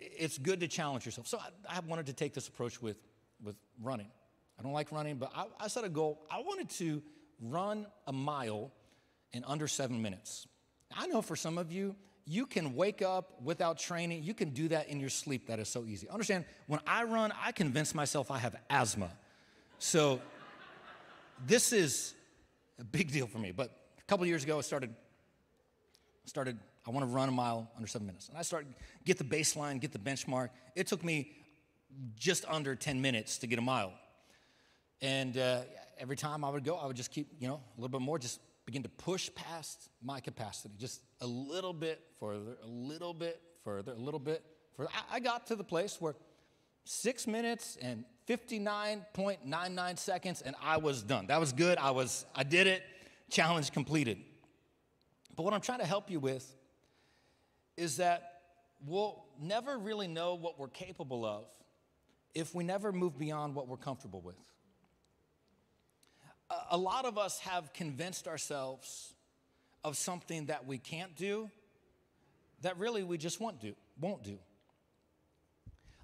It's 0.00 0.38
good 0.38 0.60
to 0.60 0.68
challenge 0.68 1.06
yourself. 1.06 1.26
So 1.26 1.38
I, 1.38 1.76
I 1.76 1.80
wanted 1.80 2.06
to 2.06 2.12
take 2.12 2.34
this 2.34 2.48
approach 2.48 2.80
with, 2.82 2.96
with 3.42 3.56
running. 3.82 4.10
I 4.58 4.62
don't 4.62 4.72
like 4.72 4.90
running, 4.92 5.16
but 5.16 5.30
I, 5.34 5.46
I 5.60 5.68
set 5.68 5.84
a 5.84 5.88
goal. 5.88 6.20
I 6.30 6.40
wanted 6.40 6.70
to 6.70 7.02
run 7.40 7.86
a 8.06 8.12
mile 8.12 8.72
in 9.32 9.44
under 9.44 9.68
seven 9.68 10.02
minutes. 10.02 10.46
I 10.96 11.06
know 11.06 11.22
for 11.22 11.36
some 11.36 11.58
of 11.58 11.70
you, 11.70 11.94
you 12.28 12.44
can 12.44 12.74
wake 12.74 13.00
up 13.00 13.40
without 13.42 13.78
training. 13.78 14.22
You 14.22 14.34
can 14.34 14.50
do 14.50 14.68
that 14.68 14.88
in 14.88 15.00
your 15.00 15.08
sleep. 15.08 15.46
That 15.46 15.58
is 15.58 15.68
so 15.68 15.86
easy. 15.86 16.10
Understand, 16.10 16.44
when 16.66 16.80
I 16.86 17.04
run, 17.04 17.32
I 17.42 17.52
convince 17.52 17.94
myself 17.94 18.30
I 18.30 18.36
have 18.38 18.54
asthma. 18.68 19.10
So 19.78 20.20
this 21.46 21.72
is 21.72 22.14
a 22.78 22.84
big 22.84 23.10
deal 23.10 23.26
for 23.26 23.38
me. 23.38 23.50
But 23.50 23.74
a 23.98 24.04
couple 24.04 24.26
years 24.26 24.44
ago, 24.44 24.58
I 24.58 24.60
started, 24.60 24.94
started, 26.26 26.58
I 26.86 26.90
want 26.90 27.08
to 27.08 27.14
run 27.14 27.30
a 27.30 27.32
mile 27.32 27.70
under 27.76 27.88
seven 27.88 28.06
minutes. 28.06 28.28
And 28.28 28.36
I 28.36 28.42
started, 28.42 28.74
get 29.06 29.16
the 29.16 29.24
baseline, 29.24 29.80
get 29.80 29.92
the 29.92 29.98
benchmark. 29.98 30.50
It 30.76 30.86
took 30.86 31.02
me 31.02 31.32
just 32.18 32.44
under 32.46 32.74
10 32.74 33.00
minutes 33.00 33.38
to 33.38 33.46
get 33.46 33.58
a 33.58 33.62
mile. 33.62 33.94
And 35.00 35.38
uh, 35.38 35.60
every 35.98 36.16
time 36.16 36.44
I 36.44 36.50
would 36.50 36.64
go, 36.64 36.76
I 36.76 36.86
would 36.86 36.96
just 36.96 37.10
keep, 37.10 37.28
you 37.40 37.48
know, 37.48 37.54
a 37.78 37.80
little 37.80 37.98
bit 37.98 38.04
more, 38.04 38.18
just 38.18 38.38
begin 38.68 38.82
to 38.82 38.88
push 38.90 39.30
past 39.34 39.88
my 40.02 40.20
capacity, 40.20 40.74
just 40.76 41.00
a 41.22 41.26
little 41.26 41.72
bit 41.72 42.02
further, 42.20 42.58
a 42.62 42.66
little 42.66 43.14
bit 43.14 43.40
further, 43.64 43.92
a 43.92 43.98
little 43.98 44.20
bit 44.20 44.44
further. 44.76 44.90
I, 44.92 45.16
I 45.16 45.20
got 45.20 45.46
to 45.46 45.56
the 45.56 45.64
place 45.64 45.96
where 45.98 46.14
six 46.84 47.26
minutes 47.26 47.78
and 47.80 48.04
59.99 48.28 49.98
seconds, 49.98 50.42
and 50.42 50.54
I 50.62 50.76
was 50.76 51.02
done. 51.02 51.28
That 51.28 51.40
was 51.40 51.54
good. 51.54 51.78
I 51.78 51.92
was, 51.92 52.26
I 52.34 52.42
did 52.42 52.66
it. 52.66 52.82
Challenge 53.30 53.72
completed. 53.72 54.18
But 55.34 55.44
what 55.44 55.54
I'm 55.54 55.62
trying 55.62 55.78
to 55.78 55.86
help 55.86 56.10
you 56.10 56.20
with 56.20 56.54
is 57.78 57.96
that 57.96 58.42
we'll 58.86 59.24
never 59.40 59.78
really 59.78 60.08
know 60.08 60.34
what 60.34 60.58
we're 60.58 60.68
capable 60.68 61.24
of 61.24 61.46
if 62.34 62.54
we 62.54 62.64
never 62.64 62.92
move 62.92 63.18
beyond 63.18 63.54
what 63.54 63.66
we're 63.66 63.78
comfortable 63.78 64.20
with 64.20 64.36
a 66.70 66.76
lot 66.76 67.04
of 67.04 67.18
us 67.18 67.38
have 67.40 67.72
convinced 67.72 68.26
ourselves 68.26 69.12
of 69.84 69.96
something 69.96 70.46
that 70.46 70.66
we 70.66 70.78
can't 70.78 71.14
do 71.16 71.50
that 72.62 72.78
really 72.78 73.02
we 73.02 73.18
just 73.18 73.40
won't 73.40 73.60
do, 73.60 73.74
won't 74.00 74.22
do. 74.22 74.38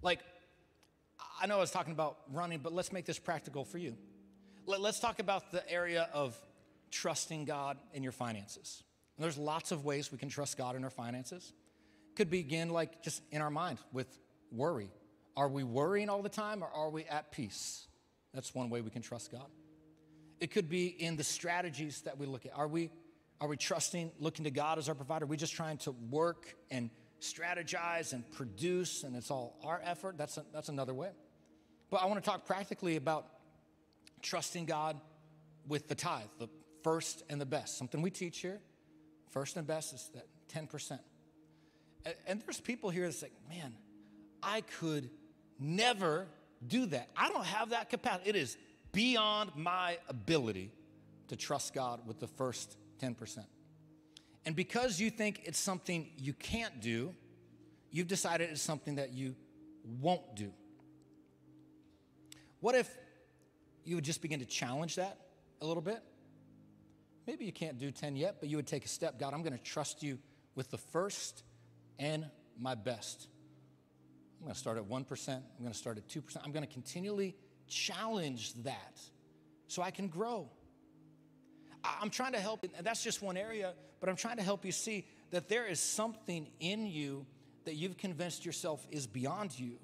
Like, 0.03 0.21
I 1.41 1.47
know 1.47 1.57
I 1.57 1.61
was 1.61 1.71
talking 1.71 1.93
about 1.93 2.19
running, 2.33 2.61
but 2.63 2.73
let's 2.73 2.93
make 2.93 3.07
this 3.07 3.19
practical 3.19 3.65
for 3.65 3.79
you. 3.79 3.97
Let, 4.67 4.81
us 4.81 5.01
talk 5.01 5.19
about 5.19 5.51
the 5.51 5.69
area 5.71 6.09
of 6.13 6.37
trusting 6.91 7.45
God 7.45 7.77
in 7.93 8.03
your 8.03 8.13
finances. 8.13 8.83
And 9.17 9.25
there's 9.25 9.37
lots 9.39 9.73
of 9.73 9.85
ways 9.85 10.13
we 10.13 10.19
can 10.19 10.29
trust 10.29 10.57
God 10.57 10.77
in 10.77 10.85
our 10.85 10.91
finances. 10.91 11.53
Could 12.17 12.31
begin 12.31 12.71
like 12.71 13.03
just 13.03 13.23
in 13.33 13.43
our 13.43 13.51
mind 13.51 13.79
with 13.93 14.19
worry. 14.53 14.91
Are 15.37 15.49
we 15.49 15.65
worrying 15.65 16.09
all 16.09 16.23
the 16.23 16.29
time 16.29 16.63
or 16.63 16.69
are 16.69 16.91
we 16.91 17.05
at 17.05 17.33
peace? 17.33 17.87
That's 18.33 18.55
one 18.55 18.71
way 18.71 18.81
we 18.81 18.91
can 18.91 19.03
trust 19.03 19.33
God. 19.33 19.47
It 20.41 20.51
could 20.51 20.69
be 20.69 20.87
in 20.87 21.17
the 21.17 21.25
strategies 21.25 22.03
that 22.03 22.19
we 22.19 22.27
look 22.27 22.47
at. 22.47 22.53
Are 22.57 22.69
we, 22.69 22.91
are 23.41 23.49
we 23.49 23.57
trusting, 23.57 24.13
looking 24.19 24.45
to 24.45 24.51
God 24.51 24.79
as 24.79 24.89
our 24.89 24.95
provider? 24.95 25.25
Are 25.25 25.29
we 25.29 25.37
just 25.37 25.55
trying 25.55 25.79
to 25.79 25.93
work 26.11 26.55
and 26.71 26.91
strategize 27.21 28.13
and 28.13 28.31
produce 28.33 29.05
and 29.05 29.17
it's 29.17 29.31
all 29.31 29.59
our 29.65 29.81
effort? 29.85 30.19
That's, 30.19 30.37
a, 30.37 30.45
that's 30.53 30.69
another 30.69 30.95
way. 30.95 31.11
But 31.91 32.03
I 32.03 32.07
want 32.07 32.23
to 32.23 32.29
talk 32.29 32.47
practically 32.47 32.97
about 32.97 33.27
trusting 34.23 34.67
God 34.67 35.01
with 35.69 35.89
the 35.89 35.95
tithe, 35.95 36.25
the 36.39 36.49
first 36.83 37.23
and 37.29 37.41
the 37.41 37.47
best. 37.47 37.79
Something 37.79 38.03
we 38.03 38.11
teach 38.11 38.41
here. 38.41 38.61
First 39.31 39.57
and 39.57 39.67
best 39.67 39.95
is 39.95 40.11
that 40.15 40.27
10%. 40.55 40.99
And, 42.05 42.15
and 42.27 42.43
there's 42.43 42.61
people 42.61 42.91
here 42.91 43.05
that's 43.05 43.23
like, 43.23 43.33
man, 43.49 43.75
I 44.43 44.61
could 44.61 45.11
never 45.59 46.27
do 46.67 46.87
that. 46.87 47.09
I 47.17 47.29
don't 47.31 47.45
have 47.45 47.71
that 47.71 47.91
capacity. 47.91 48.31
It 48.31 48.37
is 48.37 48.57
beyond 48.95 49.51
my 49.55 49.99
ability 50.09 50.73
to 51.29 51.37
trust 51.37 51.75
God 51.75 52.01
with 52.07 52.21
the 52.21 52.27
first 52.27 52.77
10%. 53.03 53.45
And 54.47 54.55
because 54.55 55.01
you 55.01 55.11
think 55.11 55.43
it's 55.45 55.59
something 55.59 56.09
you 56.17 56.33
can't 56.33 56.81
do, 56.81 57.15
you've 57.91 58.09
decided 58.09 58.51
it's 58.51 58.63
something 58.63 58.95
that 58.97 59.13
you 59.13 59.35
won't 60.01 60.37
do. 60.37 60.53
What 62.61 62.75
if 62.75 62.91
you 63.85 63.97
would 63.97 64.05
just 64.05 64.23
begin 64.23 64.41
to 64.41 64.47
challenge 64.47 64.97
that 64.97 65.19
a 65.61 65.67
little 65.67 65.83
bit? 65.83 66.03
Maybe 67.27 67.45
you 67.45 67.53
can't 67.53 67.79
do 67.79 67.91
10 67.91 68.17
yet, 68.17 68.37
but 68.41 68.49
you 68.49 68.57
would 68.57 68.67
take 68.67 68.85
a 68.85 68.89
step. 68.89 69.19
God, 69.19 69.35
I'm 69.35 69.43
going 69.43 69.57
to 69.57 69.63
trust 69.63 70.03
you 70.03 70.19
with 70.55 70.71
the 70.71 70.79
first 70.79 71.43
and 71.99 72.27
my 72.59 72.75
best. 72.75 73.29
I'm 74.39 74.47
going 74.47 74.55
to 74.55 74.61
start 74.61 74.77
at 74.77 74.85
1%. 74.85 75.29
I'm 75.29 75.43
going 75.61 75.73
to 75.73 75.79
start 75.79 75.97
at 75.97 76.09
2%. 76.09 76.37
I'm 76.45 76.53
going 76.53 76.67
to 76.67 76.73
continually 76.73 77.35
challenge 77.75 78.55
that 78.63 79.01
so 79.67 79.83
I 79.83 79.91
can 79.91 80.09
grow. 80.09 80.49
I'm 81.85 82.11
trying 82.11 82.33
to 82.33 82.41
help, 82.41 82.63
and 82.63 82.87
that's 82.87 83.03
just 83.03 83.21
one 83.21 83.37
area, 83.37 83.75
but 84.01 84.09
I'm 84.09 84.17
trying 84.17 84.37
to 84.39 84.43
help 84.43 84.65
you 84.65 84.73
see 84.73 85.07
that 85.31 85.49
there 85.49 85.67
is 85.67 85.81
something 85.81 86.49
in 86.61 86.87
you 86.87 87.27
that 87.65 87.75
you've 87.75 87.97
convinced 87.97 88.47
yourself 88.47 88.87
is 88.91 89.07
beyond 89.07 89.59
you. 89.59 89.79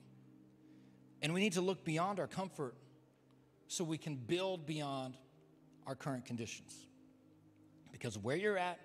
And 1.23 1.35
we 1.35 1.41
need 1.41 1.55
to 1.55 1.61
look 1.61 1.85
beyond 1.85 2.21
our 2.21 2.27
comfort 2.27 2.75
so 3.69 3.85
we 3.85 3.99
can 3.99 4.17
build 4.17 4.67
beyond 4.67 5.17
our 5.87 5.95
current 5.95 6.25
conditions. 6.25 6.87
Because 7.93 8.17
where 8.17 8.37
you're 8.37 8.59
at 8.59 8.79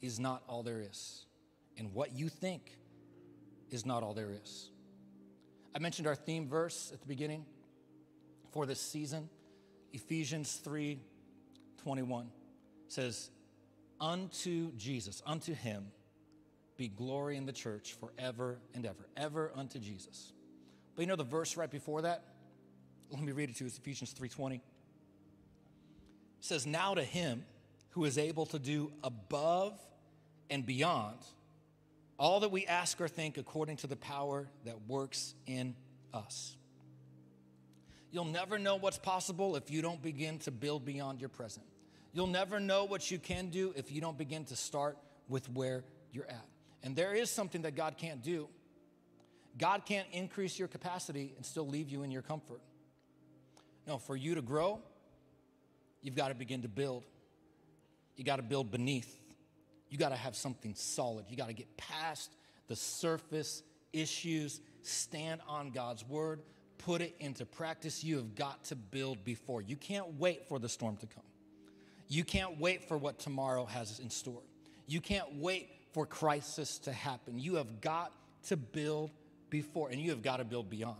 is 0.00 0.18
not 0.18 0.42
all 0.48 0.62
there 0.62 0.80
is, 0.80 1.26
and 1.76 1.92
what 1.92 2.12
you 2.12 2.28
think 2.28 2.78
is 3.70 3.84
not 3.84 4.02
all 4.02 4.14
there 4.14 4.30
is. 4.30 4.70
I 5.74 5.80
mentioned 5.80 6.06
our 6.06 6.14
theme 6.14 6.48
verse 6.48 6.90
at 6.92 7.00
the 7.00 7.06
beginning 7.06 7.44
for 8.52 8.66
this 8.66 8.80
season, 8.80 9.28
Ephesians 9.92 10.54
3 10.64 10.98
21 11.82 12.28
says, 12.88 13.30
Unto 14.00 14.72
Jesus, 14.72 15.22
unto 15.26 15.54
him 15.54 15.86
be 16.76 16.88
glory 16.88 17.36
in 17.36 17.46
the 17.46 17.52
church 17.52 17.94
forever 17.94 18.58
and 18.74 18.86
ever, 18.86 19.08
ever 19.16 19.50
unto 19.54 19.78
Jesus. 19.78 20.32
But 20.94 21.02
you 21.02 21.08
know 21.08 21.16
the 21.16 21.24
verse 21.24 21.56
right 21.56 21.70
before 21.70 22.02
that? 22.02 22.24
Let 23.10 23.22
me 23.22 23.32
read 23.32 23.50
it 23.50 23.56
to 23.56 23.64
you. 23.64 23.68
It's 23.68 23.78
Ephesians 23.78 24.14
3:20. 24.14 24.56
It 24.56 24.60
says, 26.40 26.66
Now 26.66 26.94
to 26.94 27.02
him 27.02 27.44
who 27.90 28.04
is 28.04 28.18
able 28.18 28.46
to 28.46 28.58
do 28.58 28.92
above 29.02 29.78
and 30.50 30.64
beyond 30.64 31.18
all 32.18 32.40
that 32.40 32.50
we 32.50 32.66
ask 32.66 33.00
or 33.00 33.08
think 33.08 33.38
according 33.38 33.76
to 33.78 33.86
the 33.86 33.96
power 33.96 34.48
that 34.64 34.88
works 34.88 35.34
in 35.46 35.74
us. 36.12 36.56
You'll 38.10 38.24
never 38.24 38.58
know 38.58 38.76
what's 38.76 38.98
possible 38.98 39.56
if 39.56 39.70
you 39.70 39.82
don't 39.82 40.02
begin 40.02 40.38
to 40.40 40.50
build 40.50 40.84
beyond 40.84 41.20
your 41.20 41.28
present. 41.28 41.66
You'll 42.12 42.26
never 42.26 42.58
know 42.58 42.84
what 42.84 43.10
you 43.10 43.18
can 43.18 43.50
do 43.50 43.72
if 43.76 43.92
you 43.92 44.00
don't 44.00 44.16
begin 44.16 44.44
to 44.46 44.56
start 44.56 44.96
with 45.28 45.48
where 45.50 45.84
you're 46.12 46.28
at. 46.28 46.46
And 46.82 46.96
there 46.96 47.14
is 47.14 47.30
something 47.30 47.62
that 47.62 47.74
God 47.74 47.96
can't 47.98 48.22
do. 48.22 48.48
God 49.58 49.84
can't 49.84 50.06
increase 50.12 50.58
your 50.58 50.68
capacity 50.68 51.34
and 51.36 51.44
still 51.44 51.66
leave 51.66 51.90
you 51.90 52.02
in 52.02 52.10
your 52.10 52.22
comfort. 52.22 52.60
No, 53.86 53.98
for 53.98 54.16
you 54.16 54.34
to 54.36 54.42
grow, 54.42 54.80
you've 56.02 56.14
got 56.14 56.28
to 56.28 56.34
begin 56.34 56.62
to 56.62 56.68
build. 56.68 57.04
You 58.16 58.24
got 58.24 58.36
to 58.36 58.42
build 58.42 58.70
beneath. 58.70 59.18
You 59.90 59.98
got 59.98 60.10
to 60.10 60.16
have 60.16 60.36
something 60.36 60.74
solid. 60.74 61.26
You 61.28 61.36
got 61.36 61.48
to 61.48 61.54
get 61.54 61.76
past 61.76 62.30
the 62.68 62.76
surface 62.76 63.62
issues, 63.92 64.60
stand 64.82 65.40
on 65.48 65.70
God's 65.70 66.06
word, 66.06 66.40
put 66.78 67.00
it 67.00 67.14
into 67.20 67.44
practice. 67.44 68.02
You 68.02 68.16
have 68.16 68.34
got 68.34 68.64
to 68.64 68.76
build 68.76 69.24
before. 69.24 69.62
You 69.62 69.76
can't 69.76 70.18
wait 70.18 70.48
for 70.48 70.58
the 70.58 70.68
storm 70.68 70.96
to 70.98 71.06
come. 71.06 71.24
You 72.08 72.24
can't 72.24 72.58
wait 72.58 72.88
for 72.88 72.96
what 72.96 73.18
tomorrow 73.18 73.66
has 73.66 73.98
in 74.00 74.10
store. 74.10 74.42
You 74.86 75.00
can't 75.00 75.36
wait 75.36 75.68
for 75.92 76.06
crisis 76.06 76.78
to 76.80 76.92
happen. 76.92 77.38
You 77.38 77.56
have 77.56 77.80
got 77.80 78.12
to 78.44 78.56
build 78.56 79.10
before, 79.50 79.90
and 79.90 80.00
you 80.00 80.10
have 80.10 80.22
got 80.22 80.38
to 80.38 80.44
build 80.44 80.70
beyond. 80.70 80.96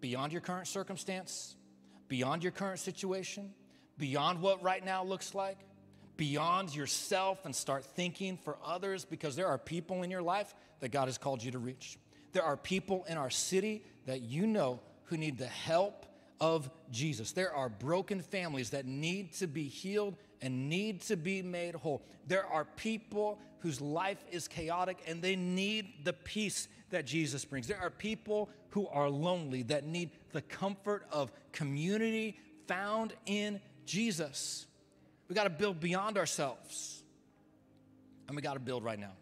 Beyond 0.00 0.32
your 0.32 0.40
current 0.40 0.66
circumstance, 0.66 1.54
beyond 2.08 2.42
your 2.42 2.52
current 2.52 2.80
situation, 2.80 3.52
beyond 3.98 4.40
what 4.40 4.62
right 4.62 4.84
now 4.84 5.04
looks 5.04 5.34
like, 5.34 5.58
beyond 6.16 6.74
yourself 6.74 7.44
and 7.46 7.54
start 7.54 7.84
thinking 7.84 8.36
for 8.36 8.56
others 8.64 9.06
because 9.06 9.36
there 9.36 9.46
are 9.46 9.58
people 9.58 10.02
in 10.02 10.10
your 10.10 10.22
life 10.22 10.54
that 10.80 10.90
God 10.90 11.06
has 11.06 11.16
called 11.16 11.42
you 11.42 11.50
to 11.52 11.58
reach. 11.58 11.98
There 12.32 12.42
are 12.42 12.56
people 12.56 13.04
in 13.08 13.16
our 13.16 13.30
city 13.30 13.82
that 14.06 14.22
you 14.22 14.46
know 14.46 14.80
who 15.04 15.16
need 15.16 15.38
the 15.38 15.46
help 15.46 16.06
of 16.40 16.70
Jesus. 16.90 17.32
There 17.32 17.52
are 17.52 17.68
broken 17.68 18.20
families 18.22 18.70
that 18.70 18.86
need 18.86 19.32
to 19.34 19.46
be 19.46 19.64
healed 19.64 20.16
and 20.40 20.68
need 20.68 21.02
to 21.02 21.16
be 21.16 21.42
made 21.42 21.74
whole. 21.74 22.02
There 22.26 22.46
are 22.46 22.64
people 22.64 23.38
whose 23.58 23.80
life 23.80 24.24
is 24.30 24.48
chaotic 24.48 24.98
and 25.06 25.20
they 25.20 25.36
need 25.36 26.04
the 26.04 26.12
peace 26.12 26.68
that 26.90 27.06
Jesus 27.06 27.44
brings. 27.44 27.66
There 27.66 27.80
are 27.80 27.90
people 27.90 28.48
who 28.70 28.88
are 28.88 29.08
lonely 29.08 29.62
that 29.64 29.84
need 29.84 30.10
the 30.32 30.42
comfort 30.42 31.06
of 31.10 31.32
community 31.52 32.38
found 32.66 33.12
in 33.26 33.60
Jesus. 33.84 34.66
We 35.28 35.34
got 35.34 35.44
to 35.44 35.50
build 35.50 35.80
beyond 35.80 36.16
ourselves. 36.16 37.02
And 38.26 38.36
we 38.36 38.42
got 38.42 38.54
to 38.54 38.60
build 38.60 38.84
right 38.84 38.98
now. 38.98 39.12